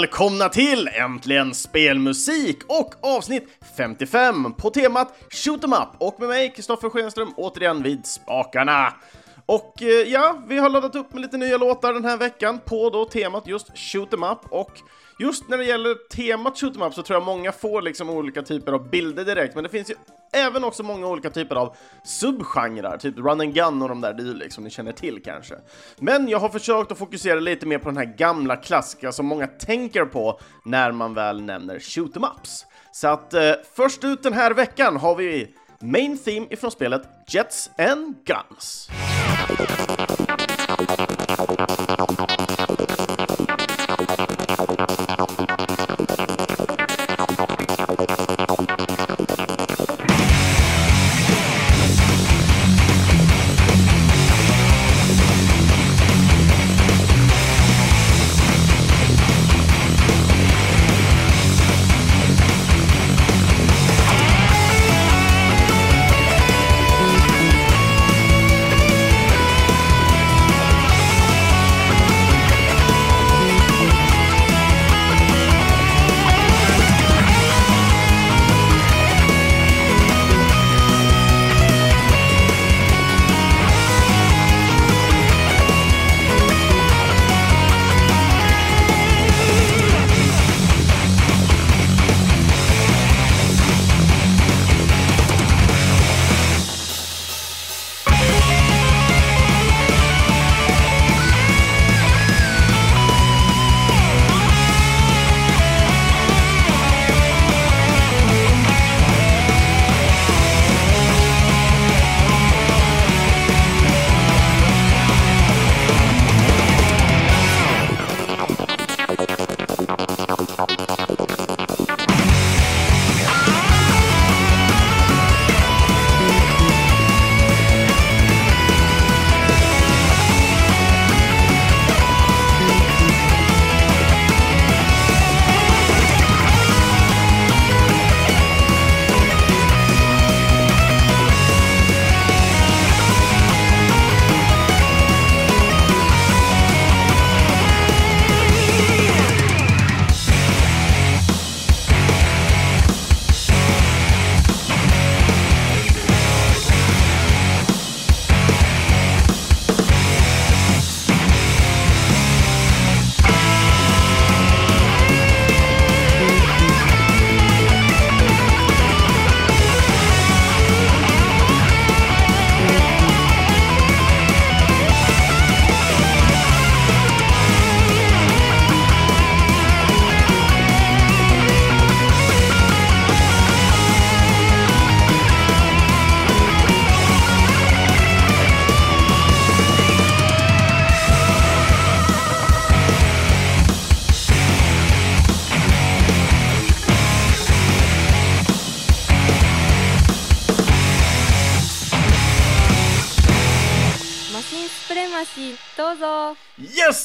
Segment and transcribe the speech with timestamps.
[0.00, 6.52] välkomna till Äntligen Spelmusik och avsnitt 55 på temat Shoot 'em Up och med mig
[6.52, 8.94] Kristoffer Schenström återigen vid spakarna.
[9.46, 12.90] Och eh, ja, vi har laddat upp med lite nya låtar den här veckan på
[12.90, 14.72] då temat just Shoot 'em Up och
[15.20, 18.42] just när det gäller temat Shoot 'em Up så tror jag många får liksom olika
[18.42, 19.94] typer av bilder direkt, men det finns ju
[20.32, 24.54] även också många olika typer av subgenrer, typ run and gun och de där dylikt
[24.54, 25.54] som ni känner till kanske.
[25.98, 29.46] Men jag har försökt att fokusera lite mer på den här gamla klassiska som många
[29.46, 32.66] tänker på när man väl nämner shoot 'em ups.
[32.92, 37.70] Så att eh, först ut den här veckan har vi Main Theme ifrån spelet Jets
[37.78, 38.90] and Guns.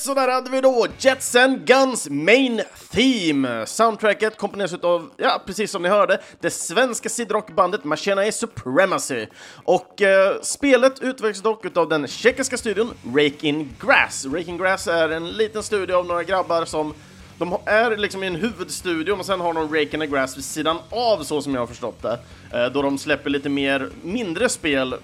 [0.06, 2.62] Så där hade vi då Jets and Guns Main
[2.92, 3.66] Theme.
[3.66, 9.28] Soundtracket komponeras av, ja, precis som ni hörde, det svenska sidrockbandet Machina Supremacy.
[9.64, 14.26] Och eh, spelet utvecklas dock av den tjeckiska studion Rake In Grass.
[14.26, 16.94] Rake In Grass är en liten studio av några grabbar som
[17.38, 20.46] de är liksom i en huvudstudio, men sen har de Rake in the Grass vid
[20.46, 22.20] sidan av, så som jag har förstått det.
[22.54, 24.96] Eh, då de släpper lite mer mindre spel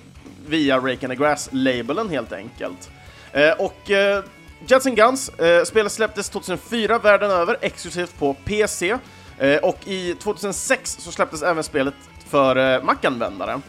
[0.47, 2.89] via Rake in the Grass-labelen helt enkelt.
[3.31, 4.23] Eh, och eh,
[4.67, 8.97] Jets and Guns, eh, spelet släpptes 2004 världen över, exklusivt på PC.
[9.37, 11.93] Eh, och i 2006 så släpptes även spelet
[12.29, 13.61] för eh, Mac-användare.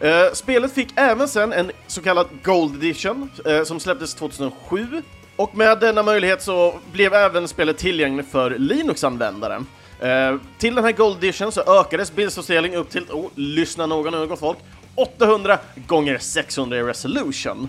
[0.00, 5.02] Eh, spelet fick även sen en så kallad Gold Edition eh, som släpptes 2007
[5.36, 9.64] och med denna möjlighet så blev även spelet tillgängligt för Linux-användare.
[10.00, 14.26] Eh, till den här Gold Edition så ökades bildsortering upp till, oh, lyssna noga nu
[14.26, 14.58] gott folk,
[14.94, 17.68] 800 gånger 600 i resolution.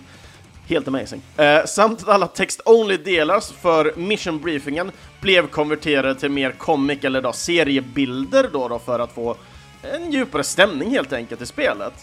[0.69, 1.21] Helt amazing.
[1.37, 7.33] Eh, samt att alla text-only-delar för mission briefingen blev konverterade till mer comic eller då
[7.33, 9.35] seriebilder då, då för att få
[9.81, 11.93] en djupare stämning helt enkelt i spelet.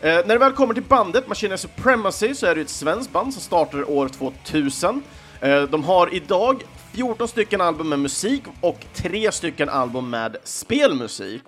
[0.00, 3.32] Eh, när det väl kommer till bandet Machine Supremacy så är det ett svenskt band
[3.32, 5.02] som startade år 2000.
[5.40, 6.62] Eh, de har idag
[6.92, 11.42] 14 stycken album med musik och 3 stycken album med spelmusik.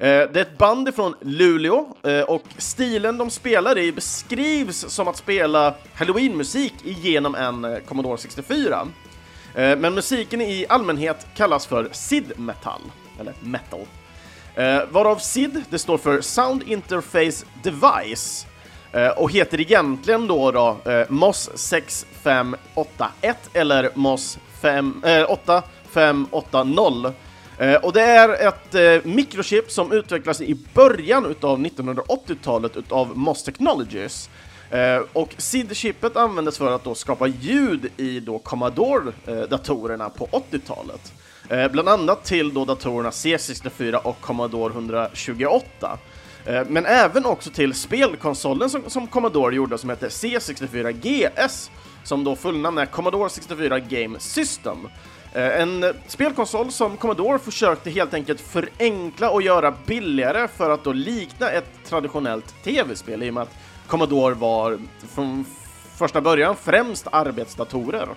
[0.00, 5.08] Eh, det är ett band ifrån Luleå eh, och stilen de spelar i beskrivs som
[5.08, 8.88] att spela halloween-musik genom en eh, Commodore 64.
[9.54, 12.80] Eh, men musiken i allmänhet kallas för SID-metall,
[13.20, 13.80] eller metal.
[14.54, 18.46] Eh, varav SID, det står för Sound Interface Device,
[18.92, 27.14] eh, och heter egentligen då, då eh, MOS 6581 eller MOS 5, eh, 8580.
[27.60, 33.42] Eh, och det är ett eh, mikrochip som utvecklades i början utav 1980-talet utav Moss
[33.42, 34.30] Technologies.
[34.70, 41.12] Eh, och SID-chippet användes för att då skapa ljud i då Commodore-datorerna på 80-talet.
[41.48, 45.98] Eh, bland annat till då datorerna C64 och Commodore 128.
[46.44, 51.70] Eh, men även också till spelkonsolen som, som Commodore gjorde som hette C64 GS,
[52.04, 54.88] som då fullnamn är Commodore 64 Game System.
[55.32, 60.92] Eh, en spelkonsol som Commodore försökte helt enkelt förenkla och göra billigare för att då
[60.92, 63.56] likna ett traditionellt tv-spel i och med att
[63.86, 64.78] Commodore var
[65.14, 65.44] från
[65.96, 68.08] första början främst arbetsdatorer.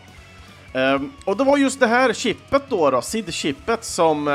[0.74, 4.28] Eh, och det var just det här chippet då, då SID-chippet som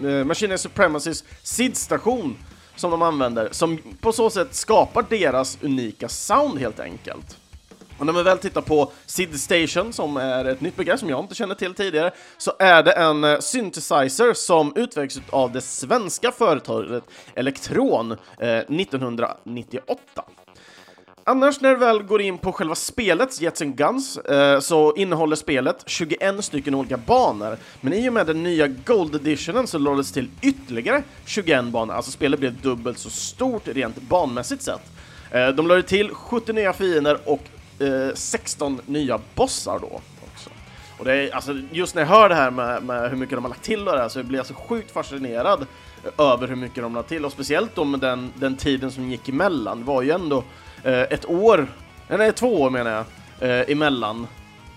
[0.00, 2.36] eh, Machine Supremacys SID-station
[2.76, 7.36] som de använder, som på så sätt skapar deras unika sound helt enkelt.
[7.98, 11.20] Och när man väl tittar på SID Station, som är ett nytt begrepp som jag
[11.20, 16.32] inte kände till tidigare, så är det en eh, synthesizer som utvecklades av det svenska
[16.32, 17.04] företaget
[17.34, 20.22] Elektron eh, 1998.
[21.28, 25.36] Annars när du väl går in på själva spelet, Jets and Guns, eh, så innehåller
[25.36, 27.56] spelet 21 stycken olika banor.
[27.80, 32.10] Men i och med den nya Gold Editionen så lades till ytterligare 21 banor, alltså
[32.10, 34.92] spelet blev dubbelt så stort rent banmässigt sett.
[35.30, 37.42] Eh, de lade till 70 nya fiender och
[37.78, 40.00] eh, 16 nya bossar då.
[40.32, 40.50] Också.
[40.98, 43.44] Och det är, alltså, just när jag hör det här med, med hur mycket de
[43.44, 45.66] har lagt till och det här, så blir jag så sjukt fascinerad
[46.18, 49.28] över hur mycket de lagt till och speciellt då med den, den tiden som gick
[49.28, 49.78] emellan.
[49.78, 50.44] Det var ju ändå
[50.86, 51.68] Eh, ett år,
[52.08, 53.04] eh, nej två år menar jag,
[53.50, 54.26] eh, emellan.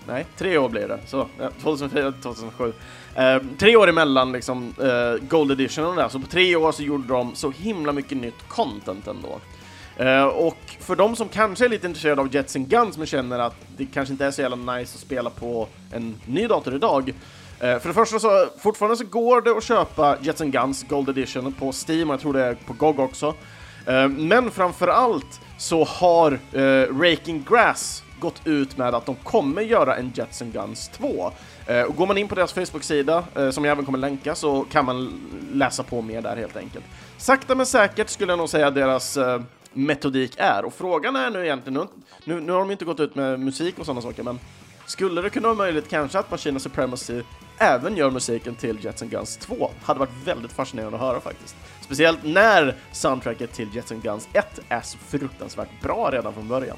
[0.06, 0.98] Nej, tre år blir det.
[1.06, 2.72] Så, ja, 2004, 2007.
[3.14, 6.72] Eh, tre år emellan liksom eh, Gold Edition och det där, så på tre år
[6.72, 9.40] så gjorde de så himla mycket nytt content ändå.
[10.00, 13.38] Eh, och för de som kanske är lite intresserade av Jets and Guns men känner
[13.38, 17.08] att det kanske inte är så jävla nice att spela på en ny dator idag.
[17.60, 21.08] Eh, för det första så, fortfarande så går det att köpa Jets and Guns Gold
[21.08, 23.34] Edition på Steam och jag tror det är på GOG också.
[23.86, 26.60] Eh, men framför allt så har eh,
[27.00, 31.32] Raking Grass gått ut med att de kommer göra en Jets and Guns 2.
[31.66, 34.64] Eh, och går man in på deras Facebook-sida, eh, som jag även kommer länka, så
[34.70, 35.20] kan man
[35.52, 36.84] läsa på mer där helt enkelt.
[37.16, 39.40] Sakta men säkert skulle jag nog säga deras eh,
[39.72, 41.88] metodik är, och frågan är nu egentligen,
[42.24, 44.38] nu, nu har de inte gått ut med musik och sådana saker, men
[44.86, 47.22] skulle det kunna vara möjligt kanske att Machine Supremacy
[47.58, 49.70] även gör musiken till Jets and Guns 2?
[49.82, 51.56] Hade varit väldigt fascinerande att höra faktiskt.
[51.80, 56.76] Speciellt när soundtracket till Jets and Guns 1 är så fruktansvärt bra redan från början.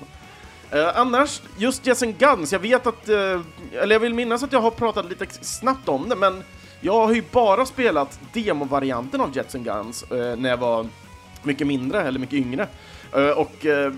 [0.75, 3.41] Uh, annars, just Jets and Guns, jag vet att, uh,
[3.73, 6.43] eller jag vill minnas att jag har pratat lite snabbt om det, men
[6.81, 10.87] jag har ju bara spelat demovarianten av Jets and Guns uh, när jag var
[11.45, 12.67] mycket mindre, eller mycket yngre.
[13.13, 13.93] Eh, och eh,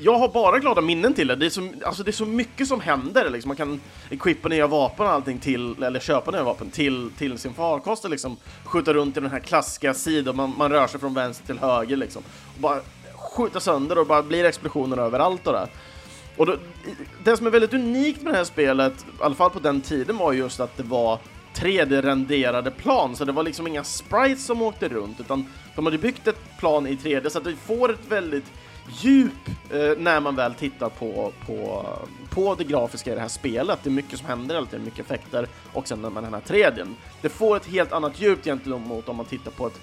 [0.00, 1.36] jag har bara glada minnen till det.
[1.36, 3.30] Det är så, alltså det är så mycket som händer.
[3.30, 3.48] Liksom.
[3.48, 7.54] Man kan equippa nya vapen och allting till, eller köpa nya vapen till, till sin
[7.54, 10.36] farkost och liksom skjuta runt i den här klassiska sidan.
[10.36, 12.22] Man, man rör sig från vänster till höger liksom.
[12.54, 12.80] Och bara
[13.14, 15.68] skjuta sönder och bara blir explosioner överallt och det.
[16.36, 16.56] Och då,
[17.24, 20.16] det som är väldigt unikt med det här spelet, i alla fall på den tiden,
[20.16, 21.18] var just att det var
[21.54, 25.46] 3D-renderade plan, så det var liksom inga sprites som åkte runt, utan
[25.76, 28.52] de hade byggt ett plan i 3D så att du får ett väldigt
[28.88, 31.86] djup eh, när man väl tittar på, på,
[32.30, 33.78] på det grafiska i det här spelet.
[33.82, 36.40] Det är mycket som händer hela tiden, mycket effekter och sen när man den här
[36.40, 36.94] 3D.
[37.22, 39.80] Det får ett helt annat djup gentemot om man tittar på ett,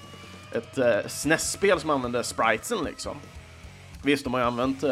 [0.52, 3.16] ett eh, SNES-spel som använder spritesen liksom.
[4.04, 4.88] Visst, de har ju använt eh,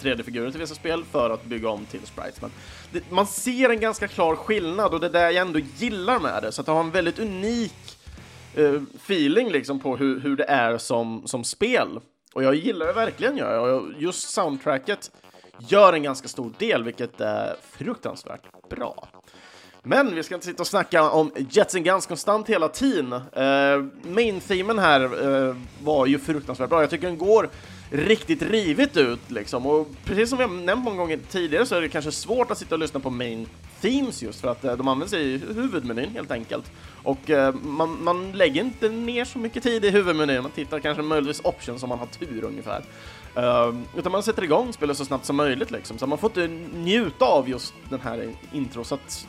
[0.00, 2.50] 3D-figurer till vissa spel för att bygga om till sprites, men
[2.92, 6.42] det, man ser en ganska klar skillnad och det är det jag ändå gillar med
[6.42, 7.98] det, så att det har en väldigt unik
[8.54, 12.00] eh, feeling liksom på hur, hur det är som, som spel.
[12.34, 13.74] Och jag gillar det verkligen, jag.
[13.74, 15.10] Och just soundtracket
[15.58, 19.08] gör en ganska stor del, vilket är fruktansvärt bra.
[19.82, 23.12] Men vi ska inte sitta och snacka om Jets and Guns konstant hela tiden.
[23.12, 26.80] Uh, Main-themen här uh, var ju fruktansvärt bra.
[26.80, 27.50] Jag tycker den går
[27.90, 29.66] riktigt rivigt ut liksom.
[29.66, 32.58] Och precis som vi har nämnt många gånger tidigare så är det kanske svårt att
[32.58, 33.46] sitta och lyssna på main
[33.80, 36.72] themes just för att eh, de används i huvudmenyn helt enkelt.
[37.02, 41.02] Och eh, man, man, lägger inte ner så mycket tid i huvudmenyn, man tittar kanske
[41.02, 42.84] möjligtvis options om man har tur ungefär.
[43.38, 46.54] Uh, utan man sätter igång spelet så snabbt som möjligt liksom, så man får inte
[46.78, 48.84] njuta av just den här intro.
[48.84, 49.26] Så att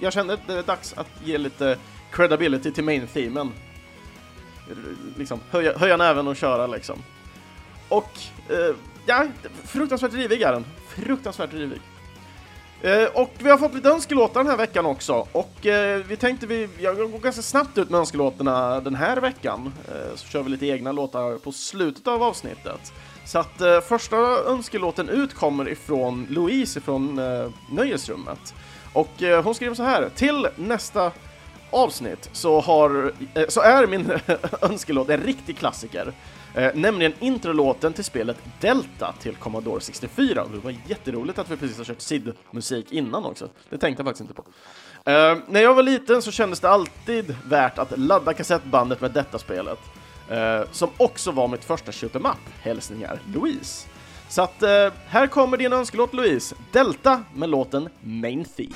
[0.00, 1.78] jag kände att det är dags att ge lite
[2.10, 3.52] credibility till main-themen.
[5.16, 7.02] Liksom, höja, höja näven och köra liksom.
[7.88, 8.18] Och,
[8.48, 8.76] eh,
[9.06, 9.26] ja,
[9.64, 10.64] fruktansvärt rivig är den.
[10.88, 11.80] Fruktansvärt rivig.
[12.82, 16.46] Eh, och vi har fått lite önskelåtar den här veckan också, och eh, vi tänkte
[16.46, 20.50] vi, jag går ganska snabbt ut med önskelåtarna den här veckan, eh, så kör vi
[20.50, 22.92] lite egna låtar på slutet av avsnittet.
[23.24, 24.16] Så att eh, första
[24.46, 28.54] önskelåten ut kommer ifrån Louise ifrån eh, Nöjesrummet.
[28.92, 31.12] Och eh, hon skriver så här, till nästa
[31.70, 34.12] avsnitt så, har, eh, så är min
[34.62, 36.12] önskelåt en riktig klassiker.
[36.58, 40.42] Eh, nämligen introlåten till spelet Delta till Commodore 64.
[40.42, 43.48] Och det var jätteroligt att vi precis har kört SID-musik innan också.
[43.70, 44.44] Det tänkte jag faktiskt inte på.
[45.10, 49.38] Eh, när jag var liten så kändes det alltid värt att ladda kassettbandet med detta
[49.38, 49.78] spelet.
[50.30, 52.62] Eh, som också var mitt första shoot em up.
[52.62, 53.88] Hälsningar Louise.
[54.28, 58.74] Så att eh, här kommer din önskelåt Louise, Delta med låten Main Theme.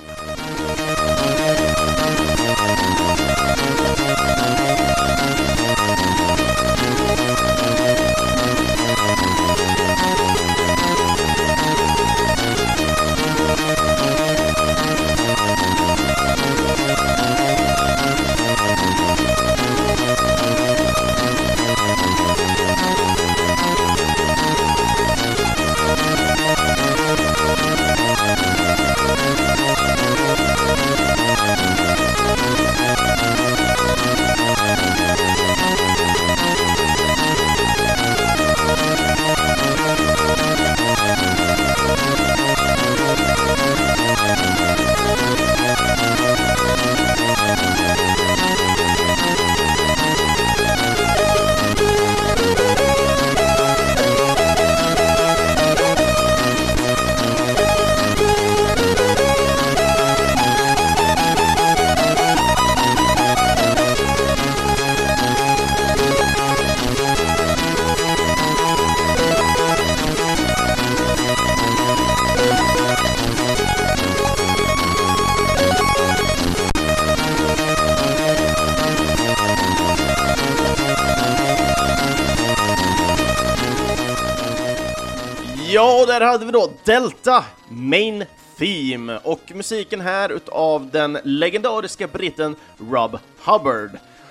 [86.33, 88.25] Hade vi då Delta Main
[88.59, 92.57] Theme och musiken här utav den legendariska britten
[92.91, 93.91] Rob Hubbard.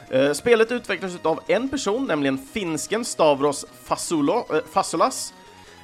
[0.09, 5.33] Eh, spelet utvecklades av en person, nämligen finsken Stavros Fasulo, eh, Fasulas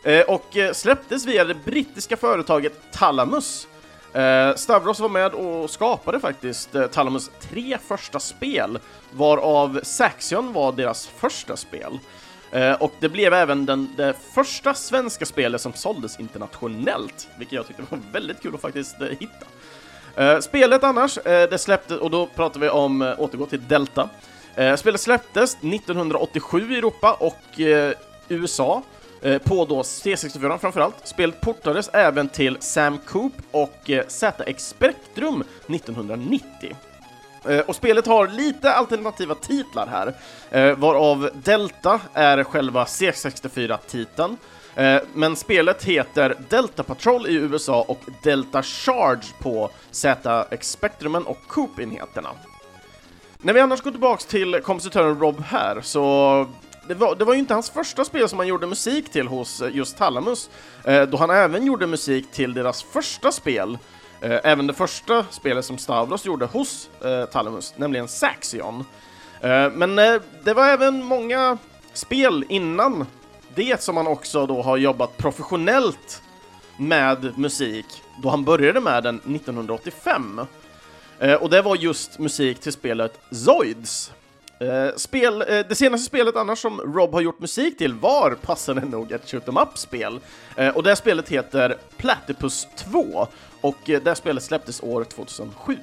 [0.04, 3.68] eh, och eh, släpptes via det brittiska företaget Talamus.
[4.14, 8.80] Eh, Stavros var med och skapade faktiskt eh, Talamus tre första spel,
[9.12, 12.00] varav Saxion var deras första spel.
[12.52, 17.68] Eh, och det blev även den, det första svenska spelet som såldes internationellt, vilket jag
[17.68, 19.46] tyckte var väldigt kul att faktiskt eh, hitta.
[20.16, 24.10] Eh, spelet annars, det släpptes, och då pratar vi om, eh, återgå till Delta.
[24.78, 27.60] Spelet släpptes 1987 i Europa och
[28.28, 28.84] USA,
[29.44, 31.08] på då C64 framförallt.
[31.08, 36.76] Spelet portades även till Sam Coope och ZX Spectrum 1990.
[37.48, 40.14] Eh, och spelet har lite alternativa titlar här,
[40.52, 44.38] eh, varav Delta är själva C64-titeln,
[44.76, 51.38] eh, men spelet heter Delta Patrol i USA och Delta Charge på ZX Spectrumen och
[51.48, 52.30] Coop-enheterna.
[53.38, 56.48] När vi annars går tillbaks till kompositören Rob här, så
[56.88, 59.64] det var, det var ju inte hans första spel som han gjorde musik till hos
[59.72, 60.50] just Talamus,
[61.10, 63.78] då han även gjorde musik till deras första spel,
[64.22, 68.86] Eh, även det första spelet som Stavros gjorde hos eh, Talamus, nämligen Saxion.
[69.42, 71.58] Eh, men eh, det var även många
[71.94, 73.06] spel innan
[73.56, 76.22] det som han också då har jobbat professionellt
[76.78, 77.86] med musik,
[78.24, 80.42] då han började med den 1985.
[81.20, 84.12] Eh, och det var just musik till spelet Zoids.
[84.60, 88.86] Eh, spel, eh, det senaste spelet annars som Rob har gjort musik till var passande
[88.86, 90.20] nog ett shoot em up-spel.
[90.56, 93.28] Eh, och det spelet heter Platypus 2
[93.62, 95.78] och eh, det spelet släpptes år 2007.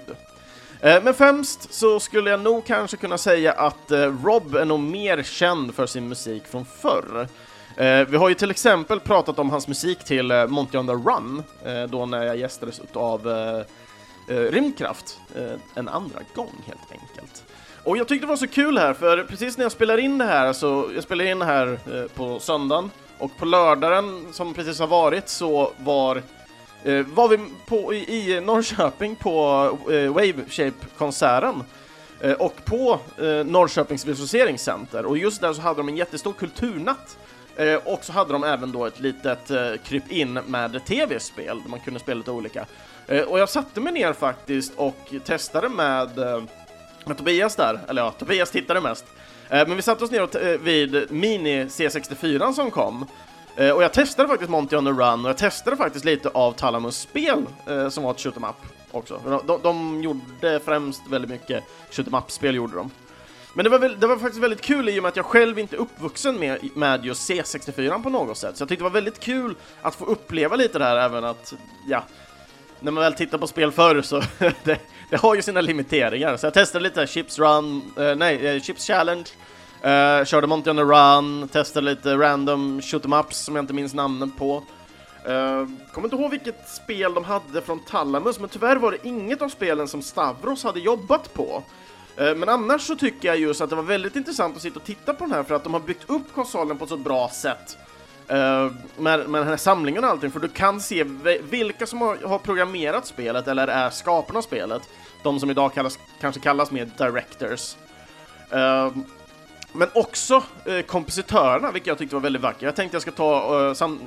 [0.81, 4.81] Eh, Men främst så skulle jag nog kanske kunna säga att eh, Rob är nog
[4.81, 7.28] mer känd för sin musik från förr.
[7.76, 10.93] Eh, Vi har ju till exempel pratat om hans musik till eh, Monty on the
[10.93, 13.59] Run, eh, då när jag gästades av eh,
[14.37, 17.45] eh, Rymdkraft, eh, en andra gång helt enkelt.
[17.84, 20.24] Och jag tyckte det var så kul här, för precis när jag spelar in det
[20.24, 24.78] här, så jag spelar in det här eh, på söndagen, och på lördagen som precis
[24.78, 26.22] har varit så var
[26.84, 31.62] eh, var vi på, i, i Norrköping på eh, Waveshape-konserten
[32.20, 37.18] eh, och på eh, Norrköpings visualiseringscenter och just där så hade de en jättestor kulturnatt
[37.56, 41.70] eh, och så hade de även då ett litet eh, kryp in med tv-spel där
[41.70, 42.66] man kunde spela lite olika.
[43.06, 46.42] Eh, och jag satte mig ner faktiskt och testade med, eh,
[47.04, 49.04] med Tobias där, eller ja, Tobias tittade mest.
[49.49, 53.06] Eh, men vi satte oss ner eh, vid Mini C64 som kom
[53.56, 56.52] eh, och jag testade faktiskt Monty on the Run och jag testade faktiskt lite av
[56.52, 57.46] Talamus spel
[57.90, 58.56] som var ett shoot 'em up
[58.90, 59.20] också.
[59.25, 62.90] De, de, de gjorde främst väldigt mycket shoot 'em up-spel gjorde de.
[63.56, 65.58] Men det var, väl, det var faktiskt väldigt kul i och med att jag själv
[65.58, 68.56] inte är uppvuxen med, med just C64 på något sätt.
[68.56, 71.54] Så jag tyckte det var väldigt kul att få uppleva lite det här även att,
[71.88, 72.04] ja,
[72.80, 74.23] när man väl tittar på spel förr så
[74.64, 74.78] det,
[75.11, 76.37] det har ju sina limiteringar.
[76.37, 79.26] Så jag testade lite Chips Run, eh, nej, eh, Chips Challenge,
[79.82, 83.75] eh, körde Monty on the Run, testade lite random shoot em ups som jag inte
[83.75, 84.62] minns namnen på.
[85.28, 89.42] Uh, kommer inte ihåg vilket spel de hade från Talamus, men tyvärr var det inget
[89.42, 91.62] av spelen som Stavros hade jobbat på.
[92.20, 94.84] Uh, men annars så tycker jag just att det var väldigt intressant att sitta och
[94.84, 97.28] titta på den här för att de har byggt upp konsolen på ett så bra
[97.28, 97.78] sätt.
[98.28, 101.04] Eh, med, med den här samlingen och allting, för du kan se
[101.50, 104.83] vilka som har, har, programmerat spelet eller är skaparna av spelet.
[105.23, 107.76] De som idag kallas, kanske kallas mer directors.
[108.50, 108.93] Eh,
[109.73, 112.62] men också eh, kompositörerna, vilket jag tyckte var väldigt vackert.
[112.62, 114.00] Jag tänkte jag ska ta sam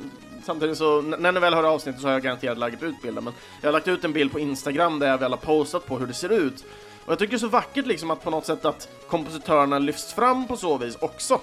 [0.44, 3.34] samtidigt så, när ni väl hör avsnittet så har jag garanterat lagt ut bilden, men
[3.62, 6.08] jag har lagt ut en bild på Instagram där jag väl har postat på hur
[6.08, 6.66] det ser ut.
[7.06, 10.14] Och jag tycker det är så vackert liksom att på något sätt att kompositörerna lyfts
[10.14, 11.40] fram på så vis också.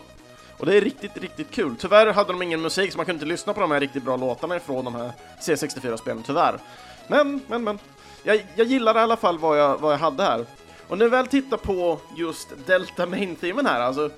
[0.59, 1.77] Och det är riktigt, riktigt kul.
[1.79, 4.17] Tyvärr hade de ingen musik så man kunde inte lyssna på de här riktigt bra
[4.17, 6.59] låtarna ifrån de här C64-spelen, tyvärr.
[7.09, 7.79] Men, men, men.
[8.23, 10.47] Jag, jag gillar i alla fall vad jag, vad jag hade här.
[10.89, 14.11] Och när vi väl tittar på just Delta Main-themen här, alltså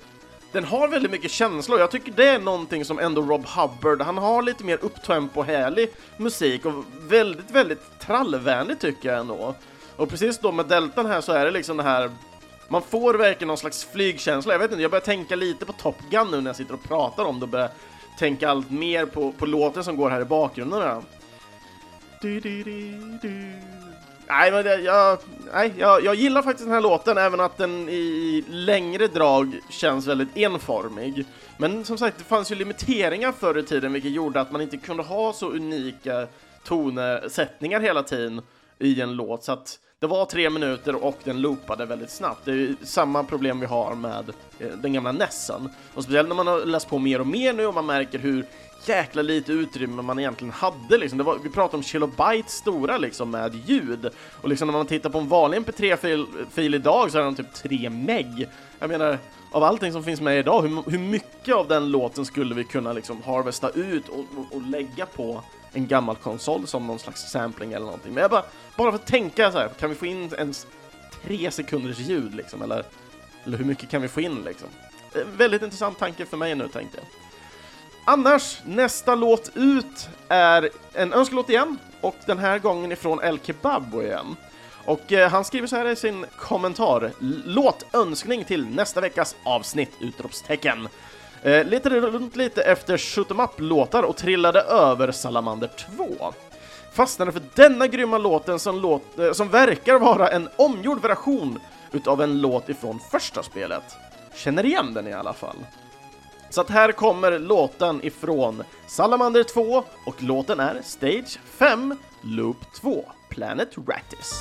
[0.51, 1.79] den har väldigt mycket känslor.
[1.79, 5.89] Jag tycker det är någonting som ändå Rob Hubbard, han har lite mer upptempo härlig
[6.17, 9.55] musik och väldigt, väldigt trallvänlig tycker jag ändå.
[9.95, 12.11] Och precis då med deltan här så är det liksom det här
[12.67, 14.53] man får verkligen någon slags flygkänsla.
[14.53, 16.83] Jag vet inte, jag börjar tänka lite på Top Gun nu när jag sitter och
[16.83, 17.69] pratar om det och börjar
[18.19, 21.01] tänka allt mer på, på låten som går här i bakgrunden.
[22.21, 22.63] Du, du,
[23.21, 23.53] du,
[24.29, 25.19] Nej, men det, jag,
[25.53, 30.07] nej jag, jag gillar faktiskt den här låten, även att den i längre drag känns
[30.07, 31.25] väldigt enformig.
[31.57, 34.77] Men som sagt, det fanns ju limiteringar förr i tiden, vilket gjorde att man inte
[34.77, 36.27] kunde ha så unika
[36.63, 38.41] tonsättningar hela tiden
[38.79, 42.45] i en låt, så att det var tre minuter och den loopade väldigt snabbt.
[42.45, 44.29] Det är ju samma problem vi har med
[44.59, 45.69] eh, den gamla Nessen.
[45.93, 48.45] Och speciellt när man har läst på mer och mer nu och man märker hur
[48.85, 51.17] jäkla lite utrymme man egentligen hade liksom.
[51.17, 54.09] Det var, vi pratar om kilobyte stora liksom med ljud.
[54.41, 57.53] Och liksom när man tittar på en vanlig mp3-fil fil idag så är den typ
[57.53, 58.49] 3 meg.
[58.79, 59.17] Jag menar,
[59.51, 62.93] av allting som finns med idag, hur, hur mycket av den låten skulle vi kunna
[62.93, 67.73] liksom harvesta ut och, och, och lägga på en gammal konsol som någon slags sampling
[67.73, 68.13] eller någonting.
[68.13, 68.43] Men jag bara,
[68.75, 70.67] bara för att tänka så här, kan vi få in ens
[71.23, 72.85] tre sekunders ljud liksom, eller,
[73.43, 74.67] eller hur mycket kan vi få in liksom?
[75.13, 77.07] Eh, väldigt intressant tanke för mig nu tänkte jag.
[78.05, 84.01] Annars, nästa låt ut är en önskelåt igen, och den här gången ifrån El Kebabbo
[84.01, 84.35] igen.
[84.85, 87.11] Och eh, han skriver så här i sin kommentar.
[87.45, 89.91] Låt önskning till nästa veckas avsnitt!
[89.99, 90.87] Utropstecken.
[91.43, 96.33] Eh, letade runt lite efter shoot em up-låtar och trillade över Salamander 2.
[96.93, 101.59] Fastnade för denna grymma låten som, låt, eh, som verkar vara en omgjord version
[101.91, 103.83] utav en låt ifrån första spelet.
[104.35, 105.57] Känner igen den i alla fall.
[106.49, 113.05] Så att här kommer låten ifrån Salamander 2 och låten är Stage 5, Loop 2,
[113.29, 114.33] Planet Rattis.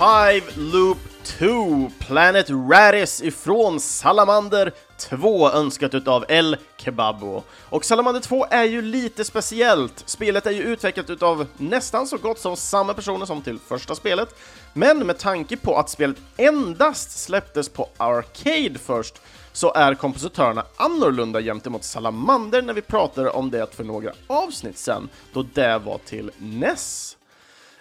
[0.00, 7.42] 5 Loop 2, Planet Radis ifrån Salamander 2 önskat utav El Kebabo.
[7.68, 10.02] Och Salamander 2 är ju lite speciellt.
[10.06, 14.34] Spelet är ju utvecklat utav nästan så gott som samma personer som till första spelet,
[14.72, 19.14] men med tanke på att spelet endast släpptes på Arcade först
[19.52, 25.08] så är kompositörerna annorlunda gentemot Salamander när vi pratade om det för några avsnitt sen,
[25.32, 27.16] då det var till NES.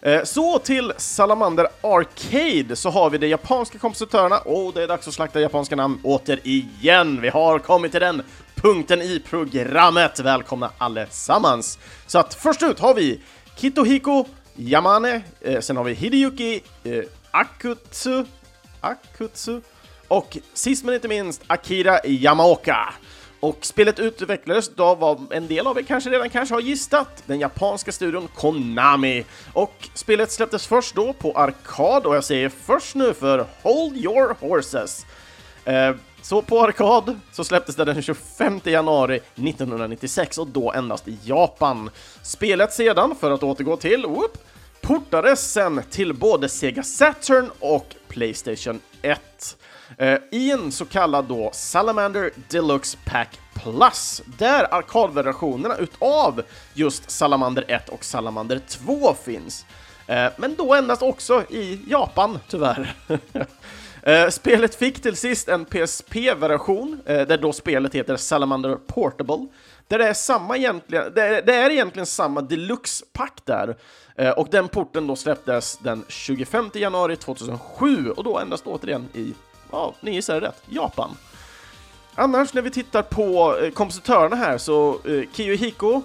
[0.02, 5.08] Eh, så till Salamander Arcade så har vi de japanska kompositörerna, och det är dags
[5.08, 7.22] att slakta japanska namn återigen.
[7.22, 8.22] Vi har kommit till den
[8.56, 10.20] punkten i programmet.
[10.20, 11.80] Välkomna allesammans!
[12.08, 13.22] Så att först ut har vi
[13.56, 18.26] Kitohiko Yamane, eh, sen har vi Hideyuki eh, Akutsu,
[18.80, 19.62] Akutsu
[20.08, 22.94] och sist men inte minst Akira Yamaoka.
[23.39, 27.39] Och spelet utvecklades då vad en del av er kanske redan kanske har gissat, den
[27.39, 29.25] japanska studion Konami.
[29.54, 34.36] Och spelet släpptes först då på arkad och jag säger först nu för Hold Your
[34.39, 35.06] Horses.
[35.65, 41.17] Eh, så på arkad så släpptes det den 25 januari 1996 och då endast i
[41.23, 41.89] Japan.
[42.23, 44.38] Spelet sedan, för att återgå till, whoop,
[44.82, 49.58] portades sen till både Sega Saturn och Playstation 1.
[49.97, 56.41] Eh, i en så kallad då Salamander Deluxe Pack Plus, där arkadversionerna utav
[56.73, 59.65] just Salamander 1 och Salamander 2 finns.
[60.08, 62.95] Eh, men då endast också i Japan, tyvärr.
[64.04, 69.47] Eh, spelet fick till sist en PSP-version, eh, där då spelet heter Salamander Portable,
[69.88, 73.78] där det är samma egentligen, det är, det är egentligen samma deluxe-pack där,
[74.15, 79.34] eh, och den porten då släpptes den 25 januari 2007 och då endast återigen i
[79.72, 81.18] ja, ni gissade rätt, Japan.
[82.16, 86.02] Annars när vi tittar på eh, kompositörerna här så eh, Kiyohiko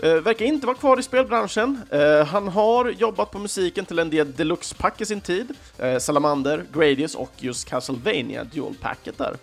[0.00, 1.80] eh, verkar inte vara kvar i spelbranschen.
[1.90, 6.64] Eh, han har jobbat på musiken till en del deluxe-pack i sin tid, eh, Salamander,
[6.72, 9.36] Gradius och just Castlevania Dual-packet där.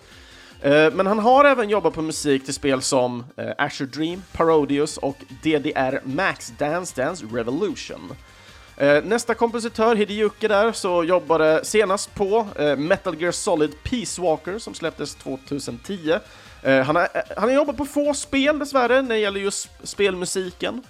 [0.62, 5.16] Eh, men han har även jobbat på musik till spel som eh, Dream, Parodius och
[5.42, 8.12] DDR Max Dance Dance Revolution.
[8.76, 14.58] Eh, nästa kompositör, Hideyuki där, så jobbade senast på eh, Metal Gear Solid Peace Walker
[14.58, 16.18] som släpptes 2010.
[16.62, 19.68] Eh, han, har, eh, han har jobbat på få spel dessvärre när det gäller just
[19.82, 20.82] spelmusiken.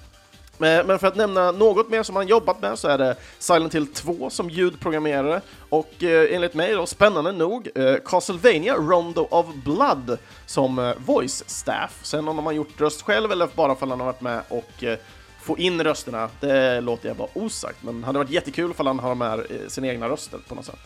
[0.52, 3.74] Eh, men för att nämna något mer som han jobbat med så är det Silent
[3.74, 9.46] Hill 2 som ljudprogrammerare och eh, enligt mig då spännande nog eh, Castlevania Rondo of
[9.64, 11.98] Blood som eh, voice staff.
[12.02, 14.42] Sen om han har gjort röst själv eller bara för att han har varit med
[14.48, 14.98] och eh,
[15.42, 18.98] få in rösterna, det låter jag bara osagt, men det hade varit jättekul ifall han
[18.98, 20.80] har med eh, sina egna röster på något sätt.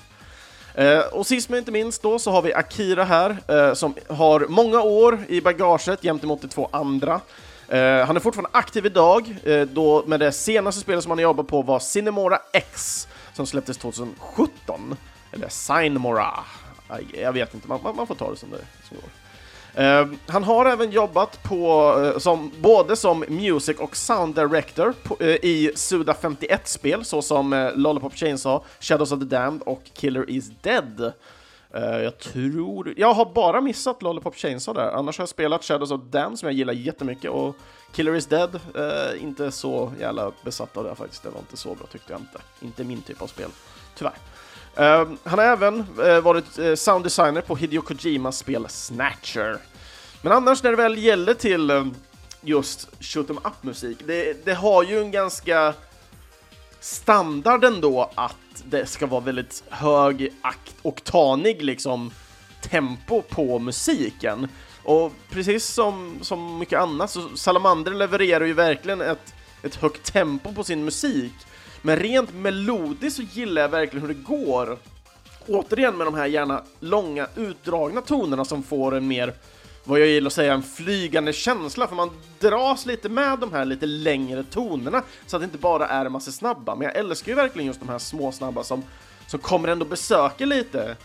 [0.74, 4.46] Eh, och sist men inte minst då så har vi Akira här, eh, som har
[4.48, 7.20] många år i bagaget gentemot de två andra.
[7.68, 11.44] Eh, han är fortfarande aktiv idag, eh, då med det senaste spelet som han jobbar
[11.44, 14.96] på var Cinemora X, som släpptes 2017.
[15.32, 16.34] Eller Sinemora,
[17.14, 19.10] jag vet inte, man, man, får ta det som det som går.
[19.76, 25.16] Ehm, han har även jobbat på, eh, som, både som music och sound director på,
[25.20, 30.50] eh, i Suda 51-spel såsom eh, Lollipop Chainsaw, Shadows of the Damned och Killer is
[30.60, 31.12] Dead.
[32.02, 32.94] jag tror...
[32.96, 36.38] Jag har bara missat Lollipop Chainsaw där, annars har jag spelat Shadows of the Damned
[36.38, 37.56] som jag gillar jättemycket och
[37.96, 41.74] Killer is Dead, eh, inte så jävla besatt av det faktiskt, det var inte så
[41.74, 42.38] bra tyckte jag inte.
[42.60, 43.50] Inte min typ av spel,
[43.94, 44.14] tyvärr.
[44.76, 49.58] Eh, han har även eh, varit sounddesigner sound designer på Hideo Kojimas spel Snatcher.
[50.22, 51.86] Men annars när det väl gäller till eh,
[52.40, 55.74] just shoot em up-musik, det, det, har ju en ganska
[56.80, 62.10] standard ändå att det ska vara väldigt hög akt oktanig liksom
[62.62, 64.48] tempo på musiken.
[64.86, 70.52] Och precis som, som mycket annat så Salamander levererar ju verkligen ett, ett högt tempo
[70.52, 71.32] på sin musik.
[71.82, 74.78] Men rent melodiskt så gillar jag verkligen hur det går.
[75.46, 79.34] Återigen med de här gärna långa utdragna tonerna som får en mer,
[79.84, 83.64] vad jag gillar att säga, en flygande känsla, för man dras lite med de här
[83.64, 86.74] lite längre tonerna så att det inte bara är en massa snabba.
[86.74, 88.82] Men jag älskar ju verkligen just de här små snabba som,
[89.26, 90.96] som kommer ändå besöka lite.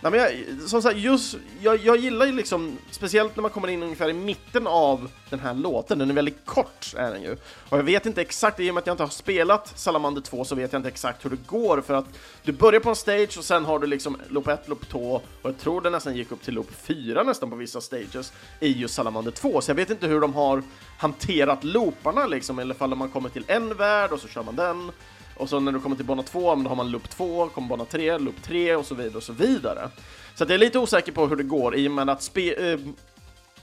[0.00, 3.68] Nej, men jag, som sagt, just, jag, jag gillar ju liksom, speciellt när man kommer
[3.68, 7.36] in ungefär i mitten av den här låten, den är väldigt kort är den ju.
[7.68, 10.44] Och jag vet inte exakt, i och med att jag inte har spelat Salamander 2
[10.44, 12.04] så vet jag inte exakt hur det går, för att
[12.42, 15.50] du börjar på en stage och sen har du liksom loop 1, loop 2, och
[15.50, 18.94] jag tror det nästan gick upp till loop 4 nästan på vissa stages i just
[18.94, 20.62] Salamander 2, så jag vet inte hur de har
[20.98, 24.92] hanterat looparna liksom, eller ifall man kommer till en värld och så kör man den,
[25.36, 27.84] och så när du kommer till bana 2, då har man loop 2, kommer bana
[27.84, 29.90] 3, loop 3 och så vidare och så vidare.
[30.34, 32.78] Så jag är lite osäker på hur det går i och med att spe, eh,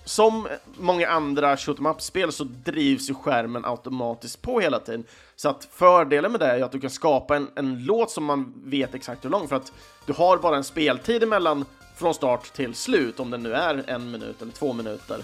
[0.06, 5.04] som många andra shoot em up-spel så drivs ju skärmen automatiskt på hela tiden.
[5.36, 8.54] Så att fördelen med det är att du kan skapa en, en låt som man
[8.66, 9.74] vet exakt hur lång, för att
[10.06, 14.12] du har bara en speltid emellan från start till slut, om den nu är en
[14.12, 15.24] minut eller två minuter.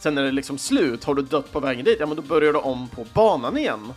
[0.00, 2.52] Sen är det liksom slut, har du dött på vägen dit, ja men då börjar
[2.52, 3.92] du om på banan igen.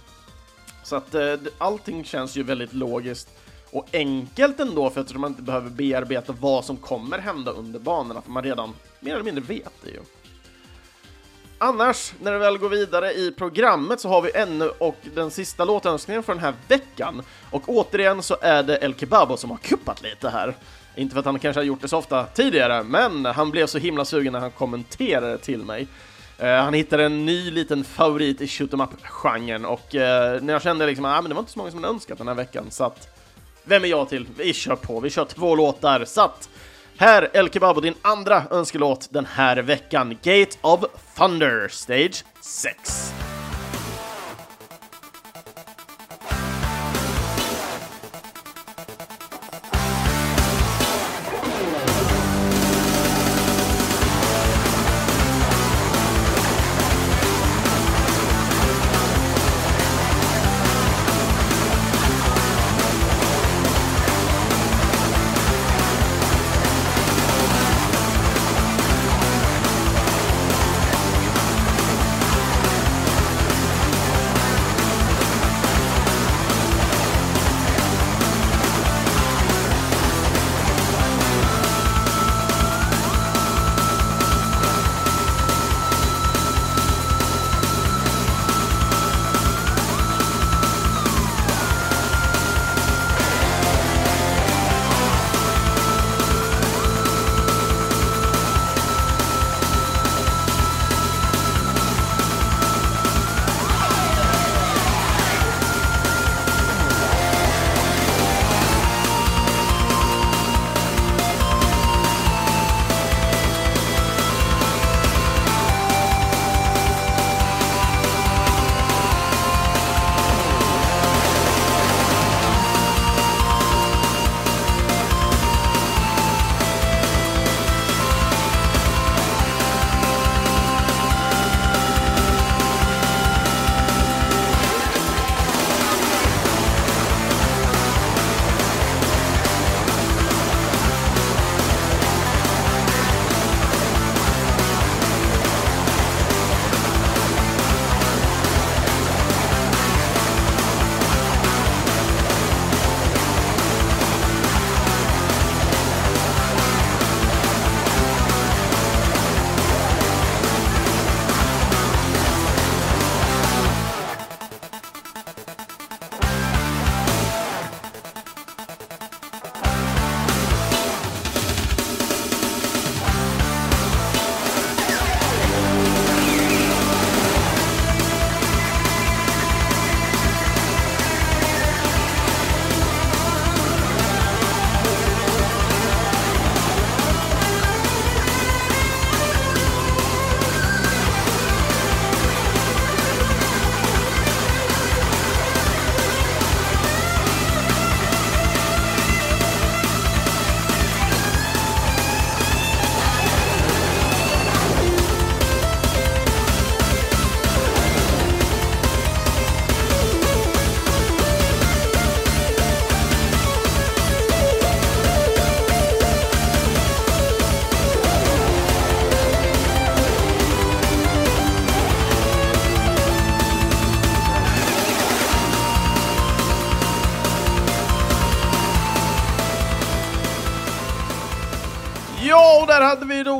[0.94, 3.30] Så att eh, allting känns ju väldigt logiskt
[3.72, 8.22] och enkelt ändå för att man inte behöver bearbeta vad som kommer hända under banorna,
[8.22, 10.00] för man redan mer eller mindre vet det ju.
[11.58, 15.66] Annars, när vi väl går vidare i programmet så har vi ännu och den sista
[15.66, 17.22] låtönskningen för den här veckan.
[17.52, 20.58] Och återigen så är det El Kebabo som har kuppat lite här.
[20.96, 23.78] Inte för att han kanske har gjort det så ofta tidigare, men han blev så
[23.78, 25.88] himla sugen när han kommenterade till mig.
[26.44, 30.62] Eh, han hittade en ny liten favorit i shoot em up-genren och eh, när jag
[30.62, 32.66] kände liksom att ah, det var inte så många som hade önskat den här veckan,
[32.70, 33.08] så att
[33.64, 34.28] vem är jag till?
[34.38, 36.50] Vi kör på, vi kör två låtar, så att
[36.98, 40.80] här El Kebabo, din andra önskelåt den här veckan, Gate of
[41.18, 43.14] Thunder, Stage 6.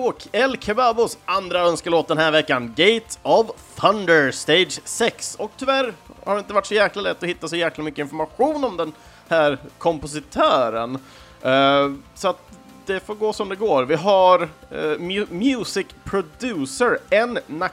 [0.04, 5.36] Och El Kebabos andra önskelåt den här veckan, Gate of Thunder Stage 6.
[5.36, 8.64] Och tyvärr har det inte varit så jäkla lätt att hitta så jäkla mycket information
[8.64, 8.94] om den
[9.30, 10.96] här kompositören.
[11.46, 12.40] Uh, så att
[12.86, 13.84] det får gå som det går.
[13.84, 17.70] Vi har uh, mu Music Producer N Na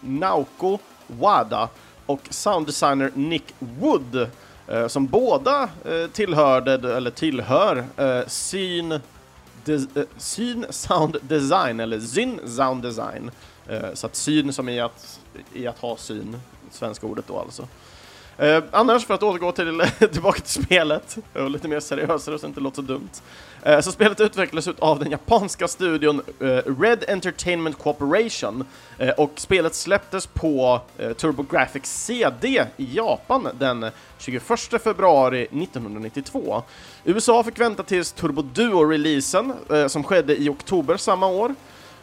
[0.00, 1.68] Naoko Wada
[2.06, 4.28] och sound designer Nick Wood
[4.72, 5.68] uh, som båda
[6.12, 7.84] tillhörde, eller tillhör,
[8.28, 9.00] Syn
[9.64, 13.30] de, eh, syn sound design, eller syn sound design.
[13.66, 15.20] Eh, så att syn som är att,
[15.52, 17.68] i att ha syn, svenska ordet då alltså.
[18.38, 22.48] Eh, annars, för att återgå till, tillbaka till spelet, och lite mer seriösare så det
[22.48, 23.10] inte låter så dumt.
[23.62, 26.46] Eh, så spelet utvecklades av den japanska studion eh,
[26.80, 28.64] Red Entertainment Corporation
[28.98, 33.86] eh, och spelet släpptes på eh, TurboGrafx CD i Japan den
[34.18, 34.42] 21
[34.84, 36.62] februari 1992.
[37.04, 41.54] USA fick vänta tills Turbo Duo-releasen eh, som skedde i oktober samma år.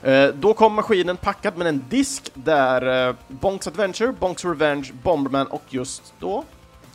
[0.04, 5.48] Eh, då kom maskinen packad med en disk där eh, Bonks Adventure, Bonks Revenge, Bomberman
[5.48, 6.44] och just då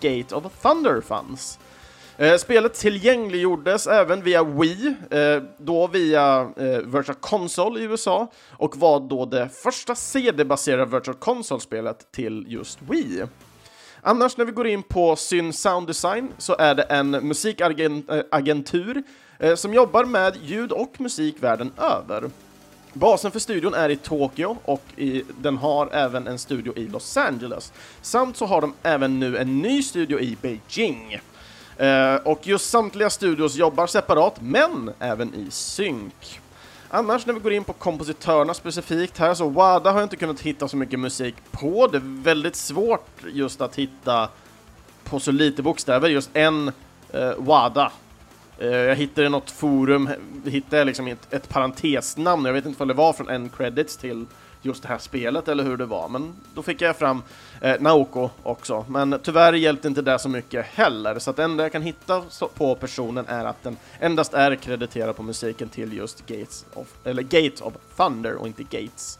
[0.01, 1.59] Gate of Thunder fanns.
[2.17, 8.77] Eh, spelet tillgängliggjordes även via Wii, eh, då via eh, Virtual Console i USA, och
[8.77, 13.25] var då det första CD-baserade Virtual Console-spelet till just Wii.
[14.01, 19.03] Annars när vi går in på Syn Sound Design så är det en musikagentur
[19.39, 22.31] eh, eh, som jobbar med ljud och musik världen över.
[22.95, 27.17] Basen för studion är i Tokyo och i, den har även en studio i Los
[27.17, 27.73] Angeles.
[28.03, 31.21] Samt så har de även nu en ny studio i Beijing.
[31.77, 36.41] Eh, och just samtliga studios jobbar separat, men även i synk.
[36.89, 40.41] Annars när vi går in på kompositörerna specifikt här, så WADA har jag inte kunnat
[40.41, 41.87] hitta så mycket musik på.
[41.87, 44.29] Det är väldigt svårt just att hitta
[45.05, 46.73] på så lite bokstäver, just en
[47.13, 47.93] eh, WADA.
[48.59, 50.11] Eh, jag hittade i något forum,
[50.45, 54.27] hittade liksom ett, ett parentesnamn, jag vet inte om det var från en credits till
[54.63, 57.23] just det här spelet eller hur det var, men då fick jag fram
[57.61, 58.85] eh, Naoko också.
[58.89, 62.23] Men tyvärr hjälpte inte det så mycket heller, så att det enda jag kan hitta
[62.55, 67.23] på personen är att den endast är krediterad på musiken till just Gates of, eller
[67.23, 69.19] Gate of Thunder och inte Gates.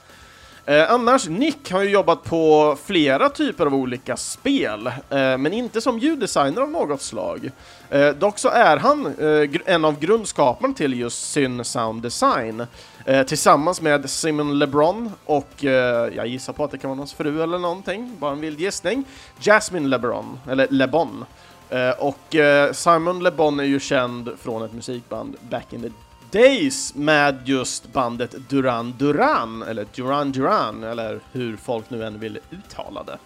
[0.67, 4.93] Eh, annars, Nick har ju jobbat på flera typer av olika spel, eh,
[5.39, 7.51] men inte som ljuddesigner av något slag.
[7.91, 12.67] Eh, dock så är han eh, en av grundskaparna till just Syn Sound Design,
[13.07, 17.15] eh, tillsammans med Simon LeBron och eh, jag gissar på att det kan vara hans
[17.15, 19.05] fru eller någonting, bara en vild gissning,
[19.41, 21.25] Jasmine LeBron, eller LeBon.
[21.71, 25.91] Eh, och eh, Simon LeBon är ju känd från ett musikband back in the
[26.35, 32.39] Days med just bandet Duran Duran, eller Duran Duran, eller hur folk nu än vill
[32.51, 33.19] uttala det.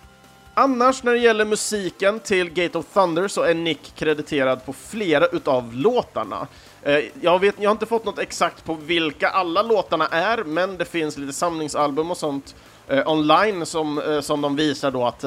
[0.54, 5.26] Annars när det gäller musiken till Gate of Thunder så är Nick krediterad på flera
[5.26, 6.46] utav låtarna.
[6.82, 10.76] Eh, jag, vet, jag har inte fått något exakt på vilka alla låtarna är, men
[10.76, 12.54] det finns lite samlingsalbum och sånt
[12.88, 15.24] eh, online som, eh, som de visar då att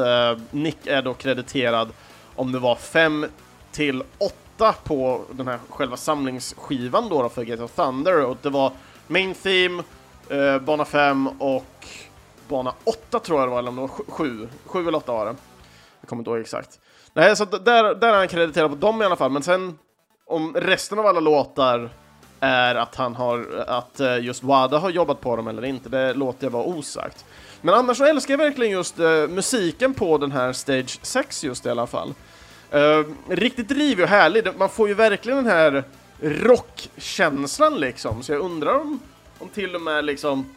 [0.52, 1.90] Nick är då krediterad
[2.36, 3.26] om det var fem
[3.72, 4.51] till åtta
[4.84, 8.72] på den här själva samlingsskivan då, då för Gate of Thunder och det var
[9.08, 9.84] Main Theme,
[10.30, 11.88] eh, bana 5 och
[12.48, 15.26] bana 8 tror jag det var, eller om det var 7, 7 eller 8 var
[15.26, 15.36] det.
[16.02, 16.80] Jag kommer inte ihåg exakt.
[17.14, 19.78] Nej, så där, där är han krediterad på dem i alla fall, men sen
[20.26, 21.90] om resten av alla låtar
[22.40, 26.14] är att han har, att eh, just Wada har jobbat på dem eller inte, det
[26.14, 27.26] låter jag vara osagt.
[27.62, 31.66] Men annars så älskar jag verkligen just uh, musiken på den här Stage 6 just
[31.66, 32.14] i alla fall.
[32.76, 34.48] Uh, riktigt rivig och härlig.
[34.58, 35.84] Man får ju verkligen den här
[36.22, 38.24] rockkänslan liksom.
[38.24, 39.00] Så jag undrar om,
[39.40, 40.56] om till och med liksom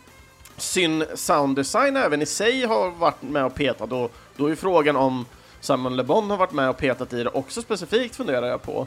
[0.57, 3.93] sin sounddesign även i sig har varit med och petat.
[3.93, 5.27] Och då är frågan om
[5.61, 8.87] Simon Le Bon har varit med och petat i det också specifikt funderar jag på.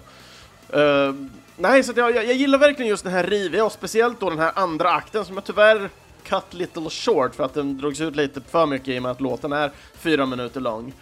[0.76, 1.16] Uh,
[1.56, 4.40] nej, så jag, jag, jag, gillar verkligen just den här riviga och speciellt då den
[4.40, 5.90] här andra akten som jag tyvärr
[6.24, 9.22] cut little short för att den drogs ut lite för mycket i och med att
[9.22, 10.94] låten är fyra minuter lång.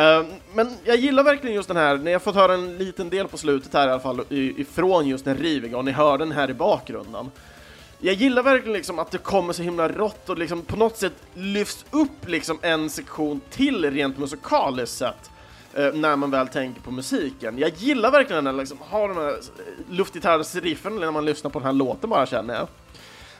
[0.00, 3.28] Eh, men jag gillar verkligen just den här, ni har fått höra en liten del
[3.28, 6.50] på slutet här i alla fall ifrån just den riviga och ni hör den här
[6.50, 7.30] i bakgrunden.
[7.98, 11.12] Jag gillar verkligen liksom att det kommer så himla rått och liksom på något sätt
[11.34, 15.30] lyfts upp liksom en sektion till rent musikaliskt sett
[15.74, 17.58] eh, när man väl tänker på musiken.
[17.58, 19.34] Jag gillar verkligen när liksom har de här eh,
[19.90, 22.68] luftgitarrsriffen när man lyssnar på den här låten bara känner jag.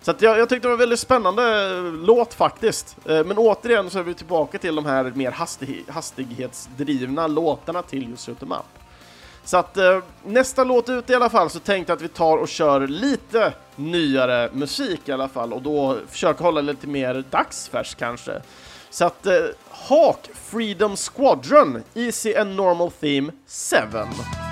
[0.02, 2.96] Så jag, jag tyckte det var en väldigt spännande eh, låt faktiskt.
[3.04, 8.10] Eh, men återigen så är vi tillbaka till de här mer hastig, hastighetsdrivna låtarna till
[8.10, 8.64] just Shoot 'em Up.
[9.44, 12.38] Så att eh, nästa låt ut i alla fall så tänkte jag att vi tar
[12.38, 17.94] och kör lite nyare musik i alla fall och då försöker hålla lite mer dagsfärs
[17.94, 18.42] kanske.
[18.90, 19.26] Så att
[19.70, 24.49] Hawk Freedom Squadron Easy and Normal Theme 7.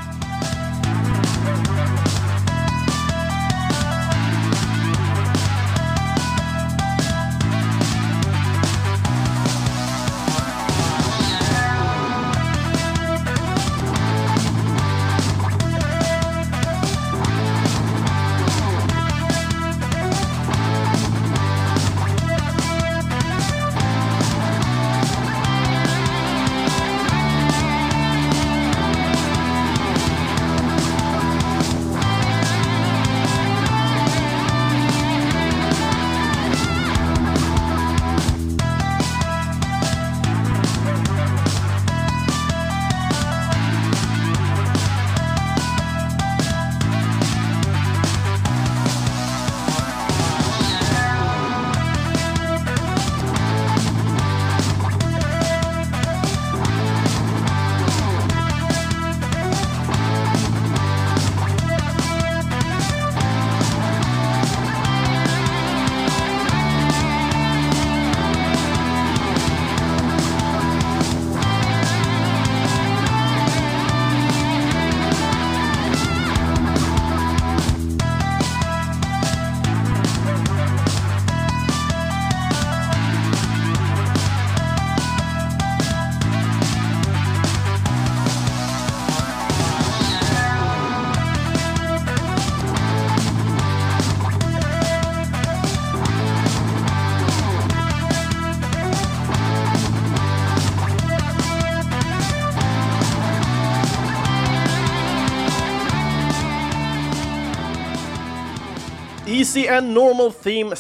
[109.81, 110.77] Normal Theme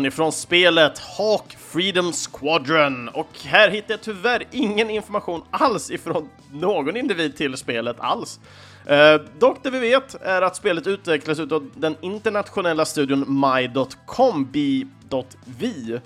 [0.00, 3.08] 7 ifrån spelet Hawk Freedom Squadron.
[3.08, 8.40] Och här hittar jag tyvärr ingen information alls ifrån någon individ till spelet alls.
[8.86, 16.00] Eh, dock det vi vet är att spelet utvecklas utav den internationella studion My.com, B.V.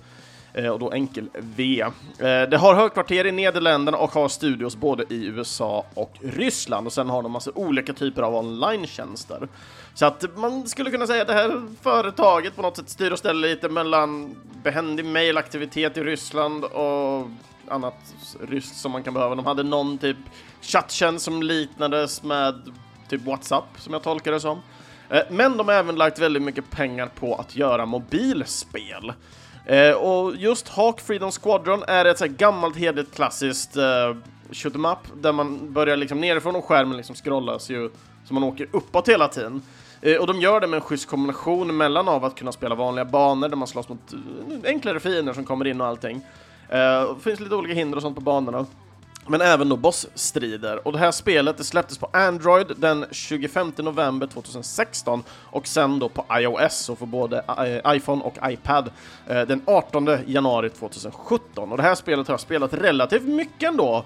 [0.55, 1.83] Eh, och då enkel V.
[2.19, 6.93] Eh, det har högkvarter i Nederländerna och har studios både i USA och Ryssland och
[6.93, 9.49] sen har de massa olika typer av online-tjänster.
[10.01, 13.19] Så att man skulle kunna säga att det här företaget på något sätt styr och
[13.19, 17.29] ställer lite mellan behändig mailaktivitet i Ryssland och
[17.69, 17.95] annat
[18.41, 19.35] ryskt som man kan behöva.
[19.35, 20.17] De hade någon typ
[20.61, 22.55] chatttjänst som liknades med
[23.09, 24.61] typ WhatsApp, som jag tolkar det som.
[25.11, 29.13] Eh, men de har även lagt väldigt mycket pengar på att göra mobilspel.
[29.67, 34.17] Eh, och just Hawk Freedom Squadron är ett så här gammalt hederligt klassiskt eh,
[34.53, 37.91] shoot em up där man börjar liksom nerifrån och skärmen liksom scrollas ju
[38.25, 39.63] så man åker uppåt hela tiden.
[40.03, 43.05] Eh, och de gör det med en schysst kombination mellan av att kunna spela vanliga
[43.05, 44.19] banor där man slåss mot eh,
[44.65, 46.21] enklare fiender som kommer in och allting.
[46.69, 48.67] Eh, det finns lite olika hinder och sånt på banorna.
[49.27, 50.87] Men även då bossstrider.
[50.87, 56.09] Och det här spelet det släpptes på Android den 25 november 2016 och sen då
[56.09, 57.45] på iOS och för både
[57.87, 58.91] iPhone och iPad
[59.27, 61.71] den 18 januari 2017.
[61.71, 64.05] Och det här spelet har jag spelat relativt mycket ändå.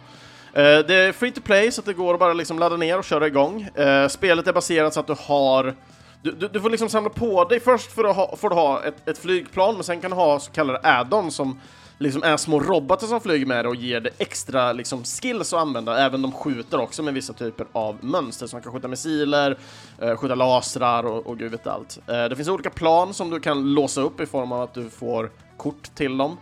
[0.57, 2.99] Eh, det är free to play så att det går att bara liksom ladda ner
[2.99, 3.63] och köra igång.
[3.63, 5.75] Eh, spelet är baserat så att du har
[6.23, 8.85] du, du, du, får liksom samla på dig, först för att ha, får du ha
[8.85, 11.61] ett, ett flygplan, men sen kan du ha så kallade addons som
[11.99, 15.61] liksom är små robotar som flyger med dig och ger dig extra liksom, skills att
[15.61, 15.99] använda.
[15.99, 19.59] Även de skjuter också med vissa typer av mönster, så man kan skjuta missiler,
[20.01, 21.99] eh, skjuta lasrar och, och gud vet allt.
[22.07, 24.91] Eh, det finns olika plan som du kan låsa upp i form av att du
[24.91, 26.37] får kort till dem.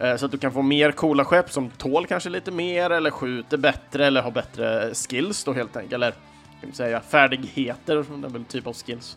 [0.00, 3.10] Eh, så att du kan få mer coola skepp som tål kanske lite mer, eller
[3.10, 5.92] skjuter bättre, eller har bättre skills då helt enkelt.
[5.92, 6.14] Eller
[6.60, 9.16] kan säga färdigheter, det är väl typ av skills.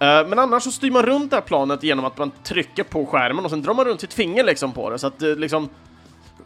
[0.00, 3.06] Eh, men annars så styr man runt det här planet genom att man trycker på
[3.06, 5.68] skärmen och sen drar man runt sitt finger liksom på det så att eh, liksom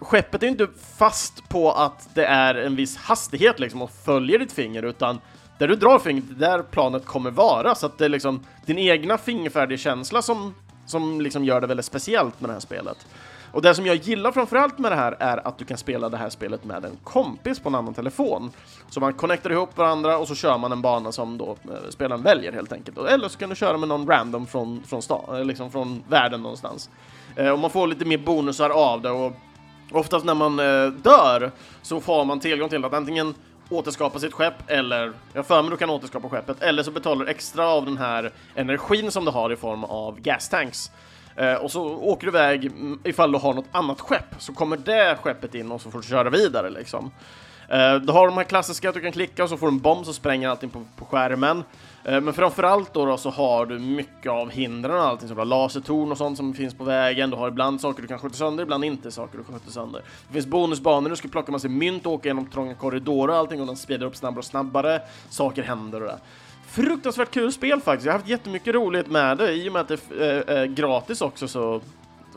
[0.00, 4.52] Skeppet är inte fast på att det är en viss hastighet liksom och följer ditt
[4.52, 5.20] finger utan
[5.58, 9.18] där du drar fingret, där planet kommer vara så att det är liksom din egna
[9.18, 10.54] fingerfärdigkänsla som,
[10.86, 13.06] som liksom gör det väldigt speciellt med det här spelet.
[13.52, 16.16] Och det som jag gillar framförallt med det här är att du kan spela det
[16.16, 18.50] här spelet med en kompis på en annan telefon.
[18.90, 22.22] Så man connectar ihop varandra och så kör man en bana som då eh, spelaren
[22.22, 22.98] väljer helt enkelt.
[22.98, 26.42] Eller så kan du köra med någon random från, från, sta, eh, liksom från världen
[26.42, 26.90] någonstans.
[27.36, 29.32] Eh, och man får lite mer bonusar av det och
[29.92, 30.56] oftast när man
[31.02, 31.50] dör
[31.82, 33.34] så får man tillgång till att antingen
[33.68, 37.30] återskapa sitt skepp eller, jag för mig du kan återskapa skeppet, eller så betalar du
[37.30, 40.90] extra av den här energin som du har i form av gas tanks.
[41.36, 44.76] Eh, och så åker du iväg mm, ifall du har något annat skepp, så kommer
[44.76, 47.10] det skeppet in och så får du köra vidare liksom.
[47.68, 49.78] Eh, du har de här klassiska att du kan klicka och så får du en
[49.78, 51.64] bomb som spränger allting på, på skärmen.
[52.04, 55.40] Eh, men framförallt då, då så har du mycket av hindren och allting, som du
[55.40, 58.34] har lasertorn och sånt som finns på vägen, du har ibland saker du kan skjuta
[58.36, 60.02] sönder, ibland inte saker du kan skjuta sönder.
[60.28, 63.60] Det finns bonusbanor, du ska plocka massa mynt och åka genom trånga korridorer och allting
[63.60, 66.18] och den speedar upp snabbare och snabbare, saker händer och det
[66.70, 68.06] fruktansvärt kul spel faktiskt.
[68.06, 69.52] Jag har haft jättemycket roligt med det.
[69.52, 71.80] I och med att det är gratis också så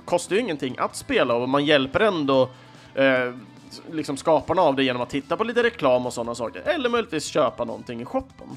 [0.06, 2.50] kostar ju ingenting att spela och man hjälper ändå
[2.96, 3.34] eh,
[3.92, 6.62] liksom skaparna av det genom att titta på lite reklam och sådana saker.
[6.62, 8.48] Eller möjligtvis köpa någonting i shoppen.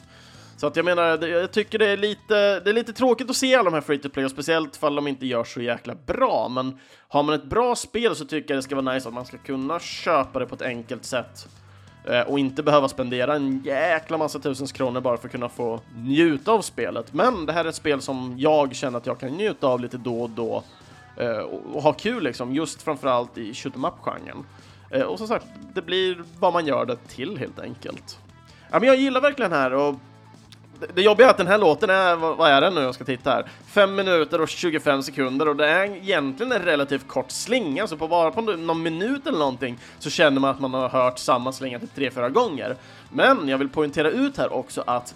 [0.56, 3.54] Så att jag menar, jag tycker det är lite, det är lite tråkigt att se
[3.54, 6.48] alla de här free to play, och speciellt fall de inte gör så jäkla bra.
[6.48, 9.26] Men har man ett bra spel så tycker jag det ska vara nice att man
[9.26, 11.48] ska kunna köpa det på ett enkelt sätt
[12.06, 15.80] Eh, och inte behöva spendera en jäkla massa tusens kronor bara för att kunna få
[15.96, 17.12] njuta av spelet.
[17.12, 19.96] Men det här är ett spel som jag känner att jag kan njuta av lite
[19.96, 20.62] då och då
[21.16, 21.38] eh,
[21.72, 24.44] och ha kul liksom, just framförallt i shoot-up-genren.
[24.90, 28.18] Eh, och som sagt, det blir vad man gör det till helt enkelt.
[28.70, 29.94] Ja, men jag gillar verkligen här och
[30.94, 33.30] det jobbiga är att den här låten är, vad är den nu jag ska titta
[33.30, 33.46] här?
[33.66, 38.08] 5 minuter och 25 sekunder och det är egentligen en relativt kort slinga, så på
[38.08, 41.78] bara på någon minut eller någonting så känner man att man har hört samma slinga
[41.78, 42.76] till tre, fyra gånger.
[43.12, 45.14] Men jag vill poängtera ut här också att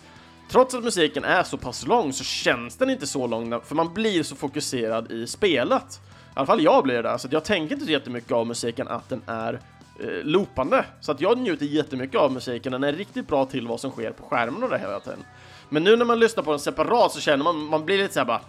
[0.50, 3.94] trots att musiken är så pass lång så känns den inte så lång, för man
[3.94, 6.00] blir så fokuserad i spelet.
[6.30, 9.08] I alla fall jag blir det, så jag tänker inte så jättemycket av musiken att
[9.08, 9.60] den är
[10.00, 10.84] eh, loopande.
[11.00, 14.10] Så att jag njuter jättemycket av musiken, den är riktigt bra till vad som sker
[14.10, 15.24] på skärmen och det hela tiden.
[15.70, 18.26] Men nu när man lyssnar på den separat så känner man, man blir lite såhär
[18.26, 18.40] bara,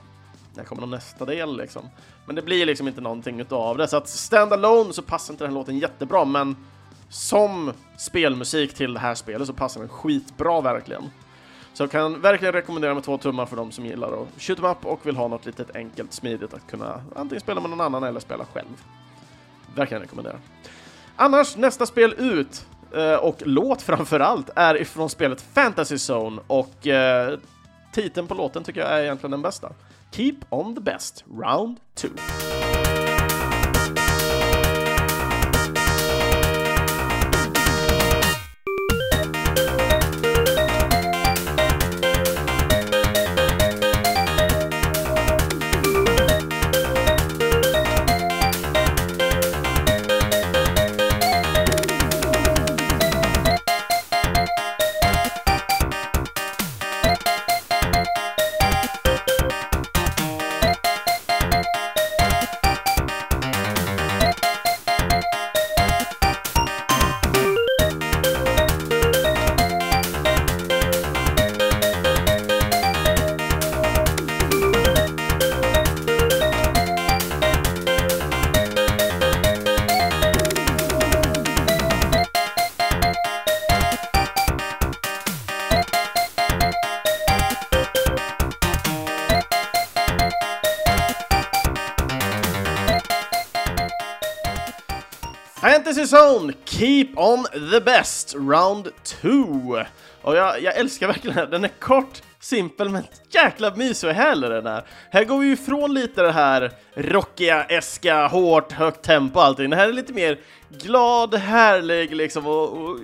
[0.53, 1.89] när kommer nästa del liksom?
[2.25, 5.43] Men det blir liksom inte någonting utav det, så att stand alone så passar inte
[5.43, 6.55] den här låten jättebra, men
[7.09, 11.03] som spelmusik till det här spelet så passar den skitbra verkligen.
[11.73, 14.65] Så jag kan verkligen rekommendera med två tummar för de som gillar att shoot em
[14.65, 18.03] up och vill ha något litet enkelt, smidigt att kunna antingen spela med någon annan
[18.03, 18.83] eller spela själv.
[19.75, 20.39] Verkligen rekommendera.
[21.15, 22.65] Annars, nästa spel ut
[22.95, 27.39] Eh, och låt framför allt är ifrån spelet Fantasy Zone och eh,
[27.93, 29.73] titeln på låten tycker jag är egentligen den bästa.
[30.11, 32.07] Keep on the best, round 2.
[96.11, 99.83] Zone, Keep on the best, round 2.
[100.21, 104.15] Och jag, jag älskar verkligen den, här, den är kort, simpel men jäkla mysig och
[104.15, 104.83] härlig den här.
[105.11, 109.69] Här går vi ju ifrån lite det här rockiga, eska, hårt, högt tempo och allting.
[109.69, 110.39] Det här är lite mer
[110.69, 112.99] glad, härlig liksom och, och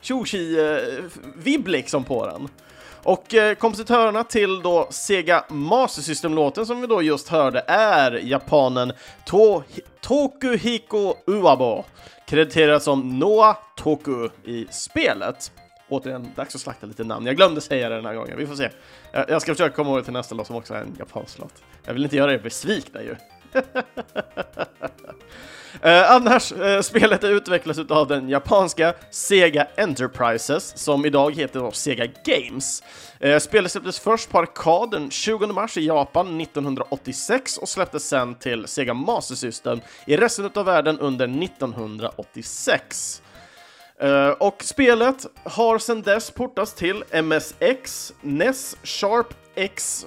[0.00, 2.48] tjoshi-vibb eh, liksom på den.
[3.02, 8.92] Och eh, kompositörerna till då Sega Master System-låten som vi då just hörde är japanen
[9.26, 9.62] to
[10.00, 11.84] Tokuhiko Uabo,
[12.28, 15.52] krediterad som Noa Toku i spelet.
[15.88, 17.26] Återigen, dags att slakta lite namn.
[17.26, 18.70] Jag glömde säga det den här gången, vi får se.
[19.12, 21.62] Jag, jag ska försöka komma ihåg till nästa låt som också är en japansk låt.
[21.84, 23.16] Jag vill inte göra er besvikna ju.
[25.82, 31.70] Eh, annars, eh, spelet är utvecklat av den japanska Sega Enterprises, som idag heter då
[31.70, 32.82] Sega Games.
[33.20, 38.34] Eh, spelet släpptes först på arkad den 20 mars i Japan 1986 och släpptes sen
[38.34, 43.22] till Sega Master System i resten av världen under 1986.
[44.02, 50.06] Uh, eh, och spelet har sedan dess portats till MSX, NES, Sharp X,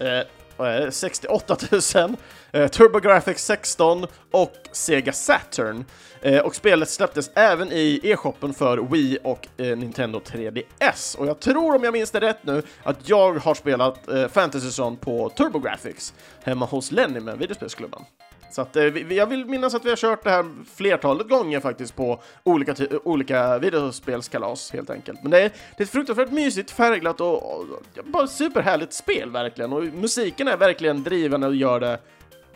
[0.00, 1.56] uh, 68
[1.94, 2.16] 000,
[2.52, 5.84] eh, TurboGrafx 16 och Sega Saturn.
[6.20, 11.18] Eh, och spelet släpptes även i e-shoppen för Wii och eh, Nintendo 3DS.
[11.18, 14.82] Och jag tror, om jag minns det rätt nu, att jag har spelat eh, Fantasy
[14.82, 18.02] Zone på TurboGrafx hemma hos Lenny med videospelsklubben.
[18.50, 20.44] Så att, eh, vi, jag vill minnas att vi har kört det här
[20.76, 22.74] flertalet gånger faktiskt på olika,
[23.04, 25.22] olika videospelskalas helt enkelt.
[25.22, 27.66] Men det är, det är ett fruktansvärt mysigt, färgglatt och, och,
[28.04, 29.72] bara superhärligt spel verkligen.
[29.72, 31.98] Och musiken är verkligen drivande och gör det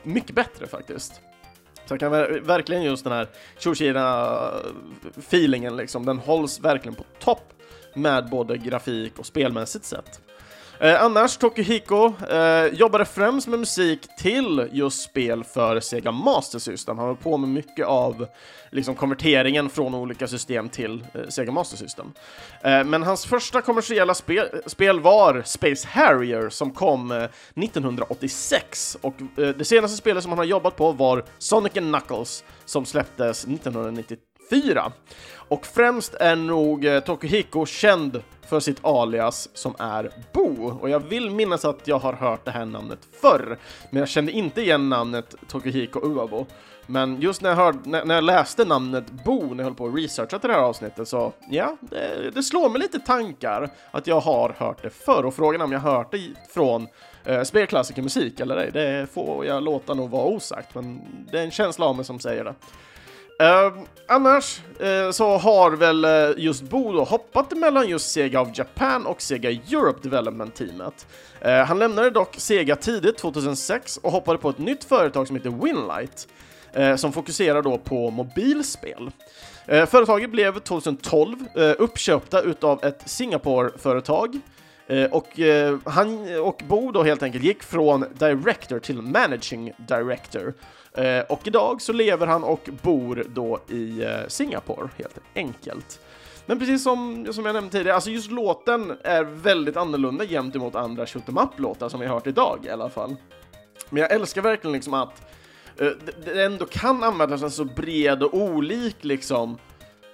[0.02, 1.20] mycket bättre faktiskt.
[1.86, 2.10] Så jag kan
[2.46, 3.28] verkligen just den här
[3.58, 7.52] Shoshina-feelingen eh, liksom, den hålls verkligen på topp
[7.94, 10.20] med både grafik och spelmässigt sett.
[10.82, 16.98] Eh, annars, Tokuhiko eh, jobbade främst med musik till just spel för Sega Master System.
[16.98, 18.26] Han höll på med mycket av
[18.70, 22.12] liksom, konverteringen från olika system till eh, Sega Master System.
[22.62, 27.24] Eh, men hans första kommersiella spel, spel var Space Harrier som kom eh,
[27.54, 32.84] 1986 och eh, det senaste spelet som han har jobbat på var Sonic Knuckles som
[32.86, 34.92] släpptes 1994.
[35.52, 40.78] Och främst är nog eh, Tokuhiko känd för sitt alias som är Bo.
[40.80, 43.58] Och jag vill minnas att jag har hört det här namnet förr,
[43.90, 46.46] men jag kände inte igen namnet Tokuhiko Uabo.
[46.86, 49.86] Men just när jag, hörde, när, när jag läste namnet Bo när jag höll på
[49.86, 54.06] att researcha till det här avsnittet så ja, det, det slår mig lite tankar att
[54.06, 56.86] jag har hört det förr och frågan om jag hört det från
[57.24, 61.00] eh, spelklassikermusik eller ej, det får jag låta nog vara osagt, men
[61.32, 62.54] det är en känsla av mig som säger det.
[63.38, 69.06] Ehm, annars uh, så har väl uh, just Bodo hoppat mellan just Sega of Japan
[69.06, 71.06] och Sega Europe Development-teamet.
[71.40, 75.50] Eh, han lämnade dock Sega tidigt 2006 och hoppade på ett nytt företag som heter
[75.50, 76.28] Winlight,
[76.72, 79.10] eh, som fokuserar då på mobilspel.
[79.66, 81.36] företaget blev 2012
[81.78, 84.40] uppköpta utav ett Singapore-företag
[84.92, 90.54] Eh, och eh, han och Bo då helt enkelt gick från Director till Managing Director
[90.94, 96.00] Eh, och idag så lever han och bor då i eh, Singapore, helt enkelt.
[96.46, 101.06] Men precis som, som jag nämnde tidigare, alltså just låten är väldigt annorlunda gentemot andra
[101.06, 103.16] shoot em up-låtar som vi har hört idag i alla fall.
[103.90, 105.22] Men jag älskar verkligen liksom att
[105.80, 105.90] uh,
[106.24, 109.58] det ändå kan användas en så bred och olik liksom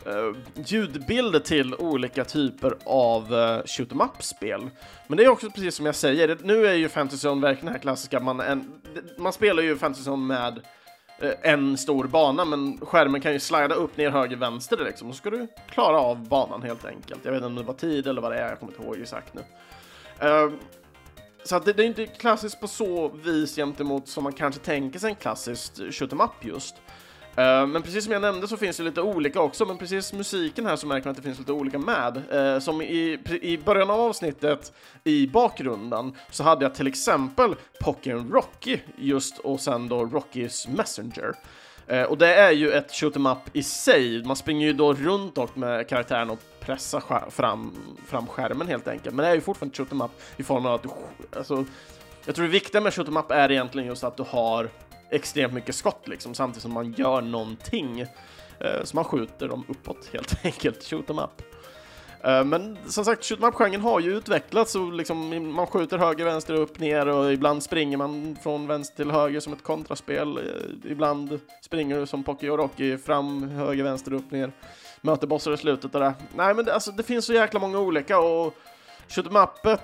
[0.08, 4.70] Eh, ljudbilder till olika typer av uh, shoot em up-spel.
[5.06, 7.66] Men det är också precis som jag säger, det, nu är ju Fantasy Zone verkligen
[7.66, 8.80] det här klassiska, man, en,
[9.18, 10.60] man spelar ju Fantasy Zone med
[11.22, 15.14] uh, en stor bana, men skärmen kan ju slida upp, ner, höger, vänster liksom, och
[15.14, 17.24] så ska du klara av banan helt enkelt.
[17.24, 18.98] Jag vet inte om det var tid eller vad det är, jag kommer inte ihåg
[18.98, 19.40] exakt nu.
[20.28, 20.52] Uh,
[21.44, 24.98] så att det, det är inte klassiskt på så vis gentemot som man kanske tänker
[24.98, 26.74] sig en klassisk shoot em up just.
[27.38, 30.66] Eh, men precis som jag nämnde så finns det lite olika också, men precis musiken
[30.66, 32.22] här så märker man att det finns lite olika med.
[32.32, 34.72] Uh, som i, i början av avsnittet,
[35.04, 41.34] i bakgrunden, så hade jag till exempel Pocken Rocky just och sen då Rockys Messenger.
[41.92, 44.94] Uh, och det är ju ett shoot em up i sig, man springer ju då
[44.94, 47.72] runt och med karaktären och pressar fram,
[48.06, 49.14] fram skärmen helt enkelt.
[49.14, 50.88] Men det är ju fortfarande ett shoot em up i form av att du,
[51.36, 51.64] alltså,
[52.24, 54.70] jag tror det viktiga med shoot em up är egentligen just att du har
[55.10, 58.00] extremt mycket skott liksom, samtidigt som man gör någonting.
[58.60, 61.42] Eh, så man skjuter dem uppåt helt enkelt, shoot em up.
[62.24, 66.24] Eh, men som sagt, shoot em up-genren har ju utvecklats och liksom, man skjuter höger,
[66.24, 70.36] vänster, upp, ner och ibland springer man från vänster till höger som ett kontraspel.
[70.36, 74.52] Eh, ibland springer du som Pocky och Rocky fram, höger, vänster, upp, ner.
[75.00, 76.14] Möter bossar i slutet och det.
[76.36, 78.54] Nej men det, alltså, det finns så jäkla många olika och
[79.08, 79.76] Shoot em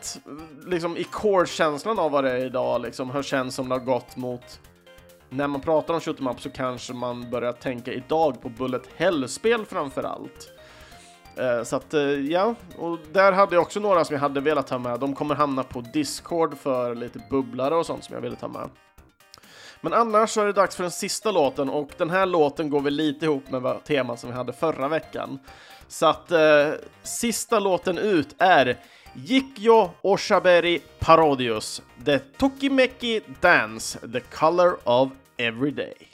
[0.66, 4.16] liksom i core-känslan av vad det är idag, liksom, har känts som det har gått
[4.16, 4.61] mot
[5.37, 9.66] när man pratar om shoot'em up så kanske man börjar tänka idag på Bullet Hell-spel
[9.66, 10.53] framför allt.
[11.37, 14.70] Eh, så att, eh, ja, och där hade jag också några som jag hade velat
[14.70, 15.01] ha med.
[15.01, 18.68] De kommer hamna på Discord för lite bubblare och sånt som jag ville ta med.
[19.80, 22.80] Men annars så är det dags för den sista låten och den här låten går
[22.80, 25.39] väl lite ihop med temat som vi hade förra veckan.
[25.89, 26.68] Så att eh,
[27.03, 28.78] sista låten ut är
[29.14, 35.09] Jikyo Oshaberi Parodius, The Tokimeki Dance, The Color of
[35.39, 36.14] every day.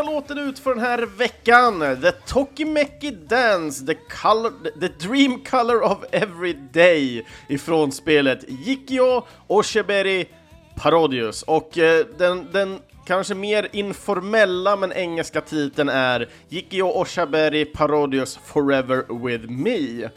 [0.00, 1.98] Sista låten ut för den här veckan.
[2.02, 10.28] The Tokimeki Dance, the, color, the Dream Color of Every Day ifrån spelet Jikio Osheberi
[10.76, 11.42] Parodius.
[11.42, 19.26] Och eh, den, den kanske mer informella men engelska titeln är Jikio Oshaberi Parodius Forever
[19.26, 20.08] With Me.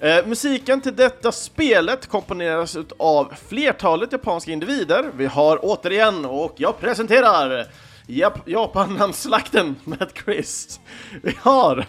[0.00, 5.10] Eh, musiken till detta spelet komponeras av flertalet japanska individer.
[5.16, 7.66] Vi har återigen, och jag presenterar
[8.06, 10.80] Japp, Japan-namnslakten med Chris.
[11.22, 11.86] Vi har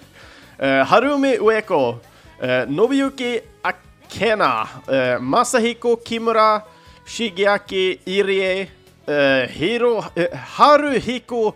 [0.57, 1.95] eh, Harumi Ueko,
[2.41, 6.61] eh, Nobuyuki Akena, eh, Masahiko Kimura,
[7.05, 8.67] Shigeaki Irie,
[9.05, 11.53] eh, Hiro, eh, Haruhiko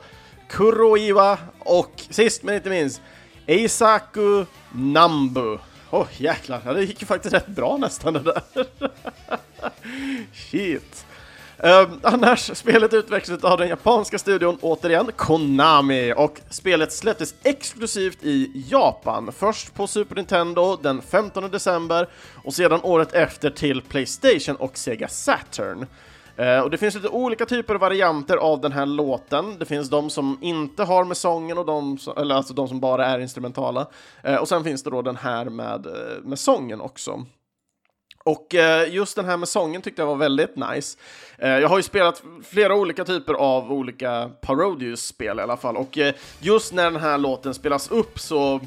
[0.50, 3.02] Kuroiwa och sist men inte minst
[3.48, 5.58] Eisaku Nambu.
[5.92, 8.42] Åh oh, jäklar, det gick ju faktiskt rätt bra nästan det där.
[10.34, 11.06] Shit.
[11.64, 18.66] Uh, annars, spelet utvecklades av den japanska studion, återigen, Konami, och spelet släpptes exklusivt i
[18.70, 19.32] Japan.
[19.32, 22.08] Först på Super Nintendo den 15 december
[22.44, 25.86] och sedan året efter till Playstation och Sega Saturn.
[26.40, 29.60] Uh, och det finns lite olika typer av varianter av den här låten.
[29.60, 32.80] Det finns de som inte har med sången och de som, eller alltså de som
[32.80, 33.88] bara är instrumentala.
[34.28, 37.26] Uh, och sen finns det då den här med, eh, med sången också.
[38.30, 40.98] Och eh, just den här med sången tyckte jag var väldigt nice.
[41.38, 45.98] Eh, jag har ju spelat flera olika typer av olika Parodius-spel i alla fall, och
[45.98, 48.60] eh, just när den här låten spelas upp så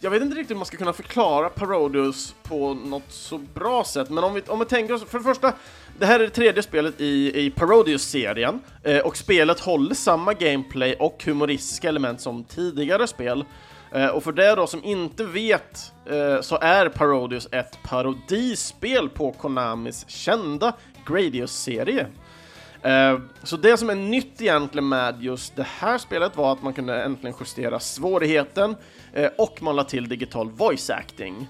[0.00, 4.10] jag vet inte riktigt hur man ska kunna förklara Parodius på något så bra sätt,
[4.10, 5.52] men om vi, om vi tänker oss, för det första,
[5.98, 8.60] det här är det tredje spelet i, i Parodius-serien,
[9.04, 13.44] och spelet håller samma gameplay och humoristiska element som tidigare spel.
[13.92, 19.32] Eh, och för det då som inte vet eh, så är Parodius ett parodispel på
[19.32, 20.72] Konamis kända
[21.06, 22.06] Gradius-serie.
[22.82, 26.72] Eh, så det som är nytt egentligen med just det här spelet var att man
[26.72, 28.76] kunde äntligen justera svårigheten
[29.38, 31.48] och man la till digital voice acting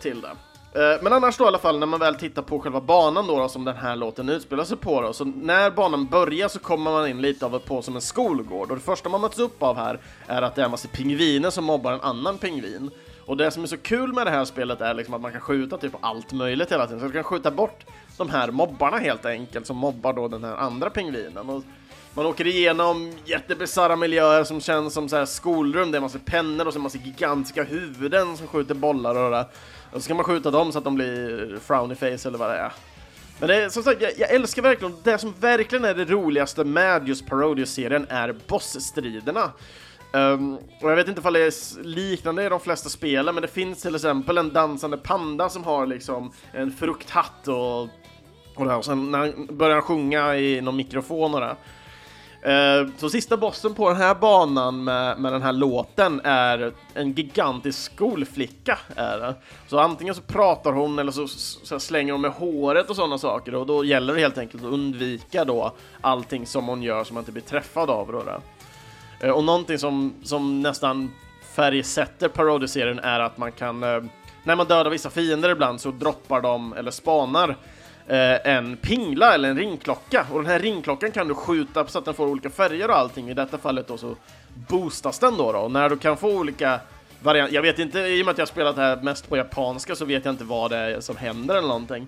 [0.00, 0.30] till det.
[0.74, 3.38] Eh, men annars då i alla fall när man väl tittar på själva banan då,
[3.38, 6.90] då som den här låten utspelar sig på då, så när banan börjar så kommer
[6.90, 9.76] man in lite av på som en skolgård och det första man möts upp av
[9.76, 12.90] här är att det är en massa pingviner som mobbar en annan pingvin.
[13.26, 15.40] Och det som är så kul med det här spelet är liksom att man kan
[15.40, 17.84] skjuta typ allt möjligt hela tiden, så du kan skjuta bort
[18.16, 21.50] de här mobbarna helt enkelt som mobbar då den här andra pingvinen.
[21.50, 21.62] Och
[22.14, 26.18] man åker igenom jättebisarra miljöer som känns som så här skolrum, det är en massa
[26.24, 29.46] pennor och så en massa gigantiska huvuden som skjuter bollar och det
[29.92, 32.56] och så kan man skjuta dem så att de blir frowny face eller vad det
[32.56, 32.72] är.
[33.38, 36.64] Men det är, som sagt, jag, jag, älskar verkligen, det som verkligen är det roligaste
[36.64, 39.52] med just Parodius-serien är bossstriderna.
[40.12, 43.48] Um, och jag vet inte om det är liknande i de flesta spelen, men det
[43.48, 47.88] finns till exempel en dansande panda som har liksom en frukthatt och
[48.54, 51.56] och, där, och sen när han börjar han sjunga i någon mikrofon och det.
[52.42, 57.12] Eh, så sista bossen på den här banan med, med den här låten är en
[57.12, 58.78] gigantisk skolflicka.
[58.96, 59.34] Är det.
[59.68, 63.54] Så antingen så pratar hon eller så, så slänger hon med håret och sådana saker
[63.54, 67.20] och då gäller det helt enkelt att undvika då allting som hon gör som man
[67.20, 68.12] inte blir träffad av.
[68.12, 68.24] Då,
[69.26, 71.10] eh, och någonting som, som nästan
[71.54, 74.02] färgsätter parodieserien är att man kan, eh,
[74.44, 77.56] när man dödar vissa fiender ibland så droppar de, eller spanar,
[78.06, 80.26] Eh, en pingla eller en ringklocka.
[80.32, 83.30] Och den här ringklockan kan du skjuta så att den får olika färger och allting.
[83.30, 84.16] I detta fallet då så
[84.68, 85.52] boostas den då.
[85.52, 85.58] då.
[85.58, 86.80] Och när du kan få olika
[87.22, 89.94] varianter, jag vet inte, i och med att jag spelat det här mest på japanska
[89.94, 92.06] så vet jag inte vad det är som händer eller någonting.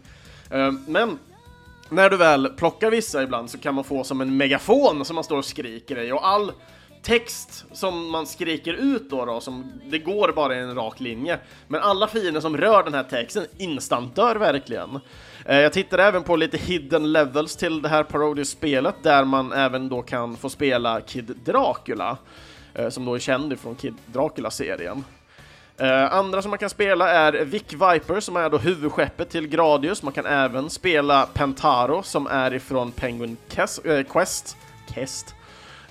[0.50, 1.18] Eh, men
[1.88, 5.24] när du väl plockar vissa ibland så kan man få som en megafon som man
[5.24, 6.52] står och skriker i och all
[7.04, 11.38] text som man skriker ut då, då som det går bara i en rak linje.
[11.68, 15.00] Men alla fiender som rör den här texten instant dör verkligen.
[15.46, 19.88] Eh, jag tittade även på lite hidden levels till det här Parodius-spelet där man även
[19.88, 22.16] då kan få spela Kid Dracula,
[22.74, 25.04] eh, som då är känd från Kid Dracula-serien.
[25.76, 30.02] Eh, andra som man kan spela är Vic Viper som är då huvudskeppet till Gradius.
[30.02, 33.86] Man kan även spela Pentaro som är ifrån Penguin Quest.
[33.86, 34.02] Uh,
[34.92, 35.33] Quest.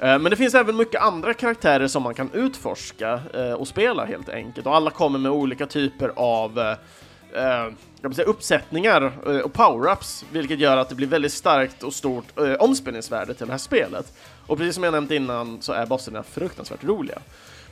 [0.04, 4.06] Eh, men det finns även mycket andra karaktärer som man kan utforska eh, och spela
[4.06, 4.68] helt enkelt.
[4.68, 7.68] Och alla kommer med olika typer av eh,
[8.02, 9.12] jag säga, uppsättningar
[9.44, 12.26] och power-ups, vilket gör att det blir väldigt starkt och stort
[12.60, 14.14] omspelningsvärde till det här spelet.
[14.48, 17.20] Och precis som jag nämnt innan så är bosserna fruktansvärt roliga.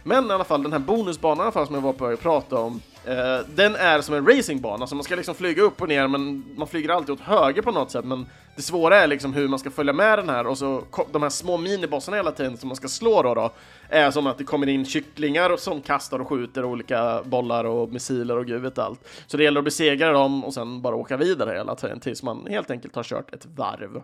[0.04, 2.22] Men i alla fall, den här bonusbanan i alla fall, som jag var på att
[2.22, 5.88] prata om, eh, den är som en racingbana, så man ska liksom flyga upp och
[5.88, 8.26] ner, men man flyger alltid åt höger på något sätt, men
[8.56, 11.30] det svåra är liksom hur man ska följa med den här, och så de här
[11.30, 13.52] små minibossarna hela tiden som man ska slå då, då
[13.90, 18.38] är som att det kommer in kycklingar som kastar och skjuter olika bollar och missiler
[18.38, 19.08] och gud vet allt.
[19.28, 22.48] Så det gäller att besegra dem och sen bara åka vidare hela tiden tills man
[22.50, 24.02] helt enkelt har kört ett varv.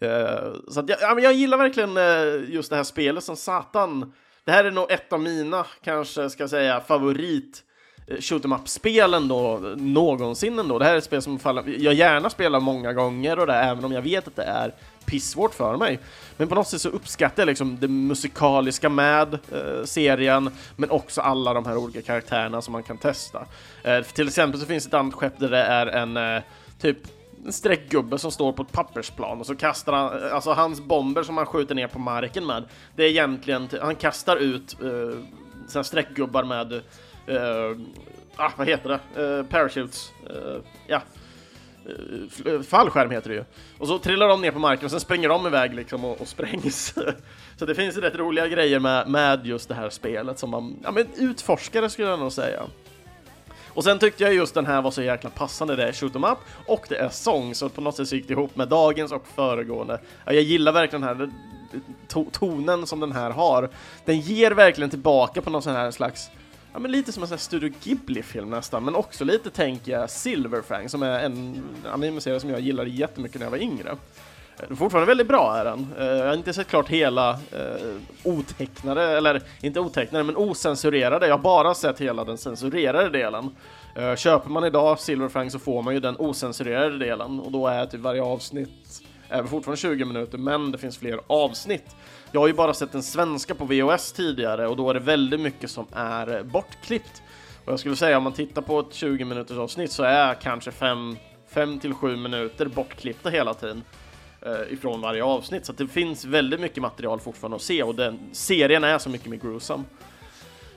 [0.00, 4.12] Eh, så att jag, jag gillar verkligen eh, just det här spelet som satan
[4.50, 7.62] det här är nog ett av mina, kanske ska jag säga, favorit
[8.06, 10.78] eh, shoot em up-spelen då, någonsin ändå.
[10.78, 13.92] Det här är ett spel som jag gärna spelar många gånger och det, även om
[13.92, 14.74] jag vet att det är
[15.04, 15.98] pissvårt för mig.
[16.36, 21.20] Men på något sätt så uppskattar jag liksom det musikaliska med eh, serien, men också
[21.20, 23.46] alla de här olika karaktärerna som man kan testa.
[23.82, 26.42] Eh, till exempel så finns det ett annat skepp där det är en eh,
[26.80, 26.98] typ
[27.46, 31.36] en streckgubbe som står på ett pappersplan och så kastar han, alltså hans bomber som
[31.36, 32.64] han skjuter ner på marken med,
[32.96, 37.78] det är egentligen, han kastar ut uh, streckgubbar med, uh,
[38.36, 41.02] ah, vad heter det, uh, parachutes, uh, ja,
[42.46, 43.44] uh, fallskärm heter det ju.
[43.78, 46.28] Och så trillar de ner på marken och sen springer de iväg liksom och, och
[46.28, 46.94] sprängs.
[47.56, 50.90] så det finns rätt roliga grejer med, med just det här spelet som man, ja
[50.90, 52.62] men utforskare skulle jag nog säga.
[53.74, 56.24] Och sen tyckte jag just den här var så jäkla passande, det är shoot em
[56.24, 59.12] up och det är sång, så på något sätt så gick det ihop med dagens
[59.12, 60.00] och föregående.
[60.24, 61.30] Jag gillar verkligen den här
[62.08, 63.68] to tonen som den här har.
[64.04, 66.30] Den ger verkligen tillbaka på någon sån här slags
[66.72, 70.10] ja, men lite som en sån här Studio Ghibli-film nästan, men också lite tänker jag
[70.10, 71.62] Silverfang som är en
[71.92, 73.96] anime-serie som jag gillade jättemycket när jag var yngre.
[74.62, 75.86] Eh, fortfarande väldigt bra är den.
[75.98, 81.26] Eh, jag har inte sett klart hela eh, otecknade, eller inte otecknade, men osensurerade.
[81.26, 83.50] Jag har bara sett hela den censurerade delen.
[83.96, 87.86] Eh, köper man idag Silverfang så får man ju den osensurerade delen och då är
[87.86, 91.96] typ varje avsnitt är fortfarande 20 minuter, men det finns fler avsnitt.
[92.32, 95.40] Jag har ju bara sett den svenska på VHS tidigare och då är det väldigt
[95.40, 97.22] mycket som är eh, bortklippt.
[97.64, 100.70] Och jag skulle säga om man tittar på ett 20 minuters avsnitt så är kanske
[100.70, 103.82] 5 till 7 minuter bortklippta hela tiden
[104.46, 105.66] Eh, ifrån varje avsnitt.
[105.66, 109.26] Så det finns väldigt mycket material fortfarande att se och den serien är så mycket
[109.26, 109.84] mer gruesome.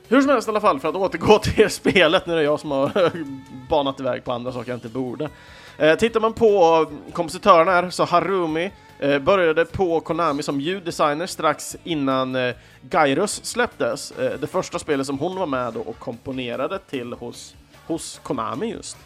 [0.08, 2.60] Hur som helst i alla fall, för att återgå till spelet, nu är det jag
[2.60, 3.12] som har
[3.70, 5.30] banat iväg på andra saker jag inte borde.
[5.78, 11.78] Eh, tittar man på kompositörerna här så Harumi eh, började på Konami som ljuddesigner strax
[11.84, 12.56] innan eh,
[12.92, 14.12] Gyros släpptes.
[14.12, 17.56] Eh, det första spelet som hon var med och komponerade till hos,
[17.88, 18.98] hos Konami just.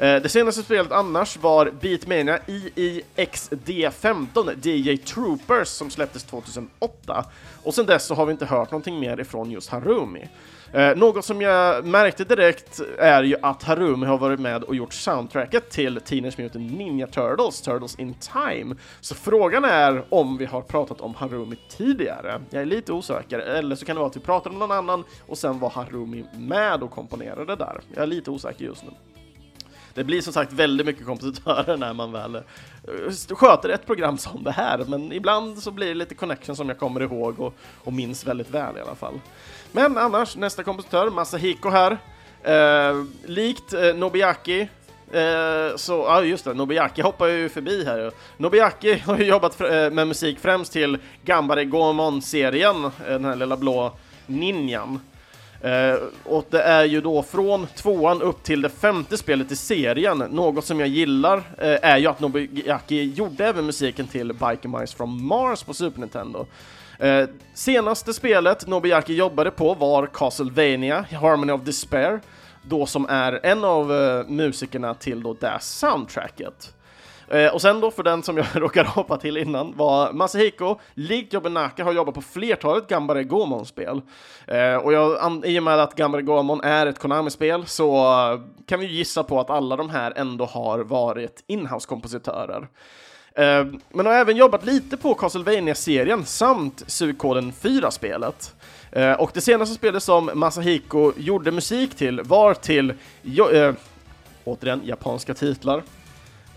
[0.00, 7.24] Eh, det senaste spelet annars var Beatmania IIXD15 DJ Troopers som släpptes 2008
[7.62, 10.28] och sen dess så har vi inte hört någonting mer ifrån just Harumi.
[10.72, 14.92] Eh, något som jag märkte direkt är ju att Harumi har varit med och gjort
[14.92, 18.76] soundtracket till Teenage Mutant Ninja Turtles, Turtles in Time.
[19.00, 22.40] Så frågan är om vi har pratat om Harumi tidigare.
[22.50, 25.04] Jag är lite osäker, eller så kan det vara att vi pratade om någon annan
[25.26, 27.80] och sen var Harumi med och komponerade där.
[27.94, 28.90] Jag är lite osäker just nu.
[29.98, 32.42] Det blir som sagt väldigt mycket kompositörer när man väl eh,
[33.30, 36.78] sköter ett program som det här, men ibland så blir det lite connection som jag
[36.78, 39.20] kommer ihåg och, och minns väldigt väl i alla fall.
[39.72, 41.98] Men annars, nästa kompositör, Masahiko här.
[42.42, 44.60] Eh, likt eh, Nobiaki,
[45.12, 48.12] eh, så, ja just det, Nobiaki hoppar ju förbi här.
[48.36, 53.56] Nobiaki har ju jobbat eh, med musik främst till Gambare Gomon-serien, eh, den här lilla
[53.56, 53.92] blå
[54.26, 55.00] ninjan.
[55.60, 55.94] Eh,
[56.24, 60.18] och det är ju då från tvåan upp till det femte spelet i serien.
[60.18, 64.96] Något som jag gillar eh, är ju att Nobuyaki gjorde även musiken till Biker Mice
[64.96, 66.46] from Mars på Super Nintendo.
[66.98, 72.20] Eh, senaste spelet Nobuyaki jobbade på var Castlevania, Harmony of Despair,
[72.62, 76.74] då som är en av eh, musikerna till då det soundtracket.
[77.30, 81.32] Eh, och sen då, för den som jag råkade hoppa till innan, var Masahiko, likt
[81.32, 84.00] Jobbenaka, har jobbat på flertalet Gambare Gomon-spel.
[84.46, 88.14] Eh, och jag, i och med att Gambare Gomon är ett Konami-spel så
[88.66, 92.68] kan vi gissa på att alla de här ändå har varit inhouse-kompositörer.
[93.34, 98.54] Eh, men har även jobbat lite på Castlevania-serien samt Suikoden 4-spelet.
[98.92, 103.74] Eh, och det senaste spelet som Masahiko gjorde musik till var till, jo, eh,
[104.44, 105.82] återigen, japanska titlar.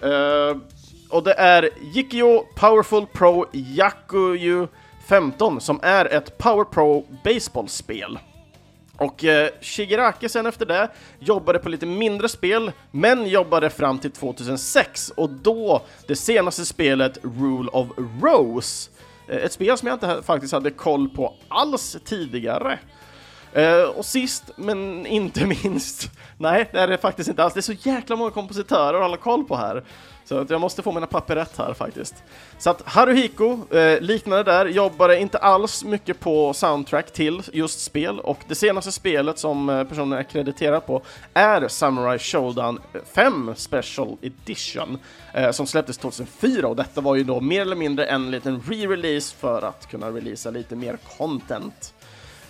[0.04, 0.58] Uh,
[1.10, 4.68] och det är Yikio Powerful Pro Yakuyu
[5.08, 8.20] 15 som är ett Power Pro Baseball-spel.
[8.98, 10.90] Och eh, Shigeraki sen efter det
[11.20, 17.18] jobbade på lite mindre spel, men jobbade fram till 2006 och då det senaste spelet
[17.24, 17.88] Rule of
[18.22, 18.92] Rose.
[19.28, 22.80] Eh, ett spel som jag inte faktiskt hade koll på alls tidigare.
[23.58, 27.62] Uh, och sist, men inte minst, nej det är det faktiskt inte alls, det är
[27.62, 29.84] så jäkla många kompositörer att hålla koll på här.
[30.26, 32.16] Så att jag måste få mina papper rätt här faktiskt.
[32.58, 38.20] Så att Haruhiko, uh, liknande där, jobbade inte alls mycket på soundtrack till just spel
[38.20, 41.02] och det senaste spelet som eh, personen är krediterad på
[41.34, 42.80] är Samurai Showdown
[43.14, 44.98] 5 Special Edition
[45.52, 49.62] som släpptes 2004 och detta var ju då mer eller mindre en liten re-release för
[49.62, 51.94] att kunna releasa lite mer content.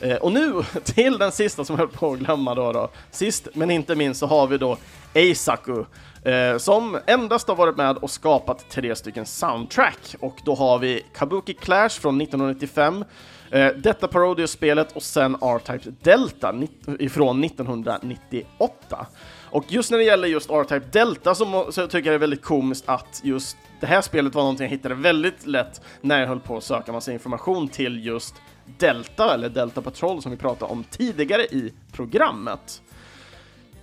[0.01, 2.89] Eh, och nu till den sista som jag höll på att glömma då, då.
[3.11, 4.77] Sist men inte minst så har vi då
[5.13, 5.83] Eisaku
[6.23, 10.15] eh, som endast har varit med och skapat tre stycken soundtrack.
[10.19, 13.05] Och då har vi Kabuki Clash från 1995,
[13.51, 16.55] eh, detta Parodius-spelet och sen R-Type Delta
[16.99, 19.05] ifrån 1998.
[19.51, 22.43] Och just när det gäller just R-Type Delta så, så, tycker jag det är väldigt
[22.43, 26.39] komiskt att just det här spelet var någonting jag hittade väldigt lätt när jag höll
[26.39, 28.35] på att söka massa information till just
[28.78, 32.82] Delta, eller Delta Patrol som vi pratade om tidigare i programmet.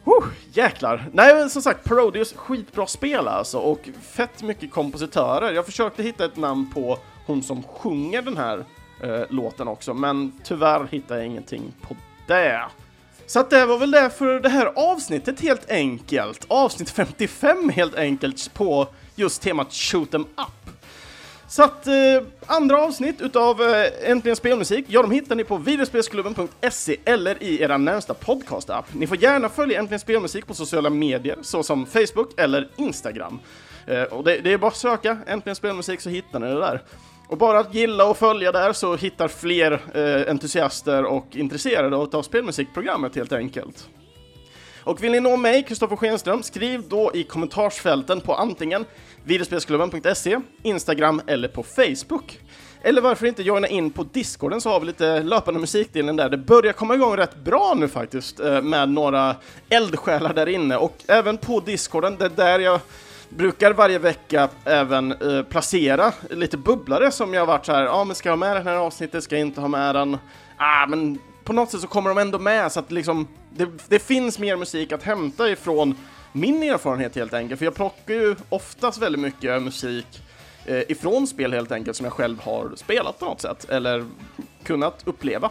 [0.05, 1.09] Oh, jäklar!
[1.12, 5.53] Nej, men som sagt, Parodius, skitbra spel alltså, och fett mycket kompositörer.
[5.53, 8.64] Jag försökte hitta ett namn på hon som sjunger den här
[9.03, 12.64] eh, låten också, men tyvärr hittade jag ingenting på det.
[13.26, 16.45] Så att det var väl det för det här avsnittet helt enkelt.
[16.49, 20.78] Avsnitt 55 helt enkelt på just temat Shoot 'em Up.
[21.49, 21.94] Så att eh,
[22.46, 27.76] andra avsnitt utav eh, Äntligen Spelmusik, ja de hittar ni på videospelsklubben.se eller i era
[27.76, 28.84] närmsta podcast-app.
[28.92, 33.40] Ni får gärna följa Äntligen Spelmusik på sociala medier såsom Facebook eller Instagram.
[33.86, 36.82] Eh, och det, det, är bara att söka Äntligen Spelmusik så hittar ni det där.
[37.28, 42.22] Och bara att gilla och följa där så hittar fler eh, entusiaster och intresserade av
[42.22, 43.88] spelmusikprogrammet helt enkelt.
[44.89, 48.84] Och vill ni nå mig, Kristoffer Schenström, skriv då i kommentarsfälten på antingen
[49.24, 52.41] videospelsklubben.se, Instagram eller på Facebook.
[52.82, 56.28] Eller varför inte joina in på Discorden så har vi lite löpande musikdelen där.
[56.28, 59.36] Det börjar komma igång rätt bra nu faktiskt eh, med några
[59.68, 62.80] eldsjälar där inne och även på Discorden, det är där jag
[63.28, 68.05] brukar varje vecka även eh, placera lite bubblare som jag varit så här, ja ah,
[68.05, 70.18] men ska jag ha med den här avsnittet, ska jag inte ha med den?
[70.57, 71.18] Ah, men
[71.49, 74.57] på något sätt så kommer de ändå med så att liksom, det, det finns mer
[74.57, 75.94] musik att hämta ifrån
[76.32, 80.07] min erfarenhet helt enkelt, för jag plockar ju oftast väldigt mycket musik
[80.66, 84.07] eh, ifrån spel helt enkelt som jag själv har spelat på något sätt, eller
[84.62, 85.51] kunnat uppleva.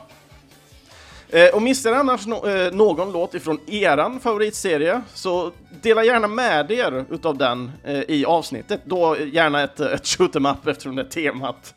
[1.30, 6.28] Eh, och missar ni annars no eh, någon låt ifrån eran favoritserie så dela gärna
[6.28, 8.82] med er utav den eh, i avsnittet.
[8.86, 11.76] Då gärna ett, eh, ett shoot em up eftersom det är temat.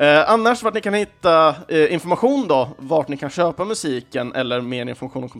[0.00, 4.60] Eh, annars vart ni kan hitta eh, information då, vart ni kan köpa musiken eller
[4.60, 5.30] mer information om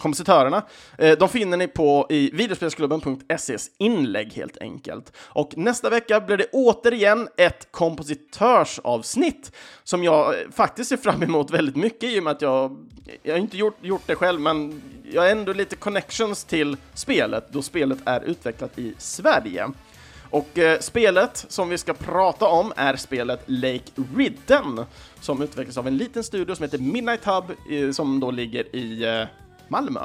[0.00, 0.62] kompositörerna,
[0.98, 5.12] eh, de finner ni på i videospelsklubben.ses inlägg helt enkelt.
[5.18, 9.52] Och nästa vecka blir det återigen ett kompositörsavsnitt
[9.84, 12.76] som jag eh, faktiskt ser fram emot väldigt mycket i och med att jag,
[13.22, 17.52] jag har inte gjort, gjort det själv, men jag har ändå lite connections till spelet
[17.52, 19.68] då spelet är utvecklat i Sverige.
[20.34, 24.84] Och eh, spelet som vi ska prata om är spelet Lake Ridden
[25.20, 29.04] som utvecklas av en liten studio som heter Midnight Hub eh, som då ligger i
[29.04, 29.26] eh,
[29.68, 30.00] Malmö.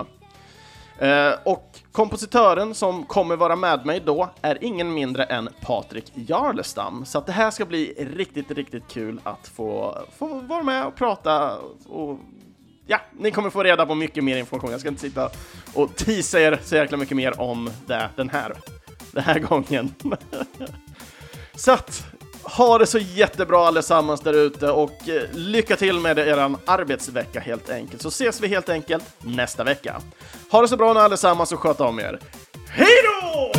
[1.00, 7.06] Eh, och kompositören som kommer vara med mig då är ingen mindre än Patrik Jarlestam.
[7.06, 10.96] Så att det här ska bli riktigt, riktigt kul att få, få vara med och
[10.96, 11.58] prata
[11.90, 12.20] och
[12.88, 14.72] ja, ni kommer få reda på mycket mer information.
[14.72, 15.30] Jag ska inte sitta
[15.74, 18.56] och teasa er så jäkla mycket mer om det den här
[19.14, 19.94] den här gången.
[21.56, 22.06] så att,
[22.44, 27.70] ha det så jättebra allesammans där ute och eh, lycka till med er arbetsvecka helt
[27.70, 28.02] enkelt.
[28.02, 30.02] Så ses vi helt enkelt nästa vecka.
[30.52, 32.20] Ha det så bra nu allesammans och sköt om er.
[32.68, 33.52] Hej då!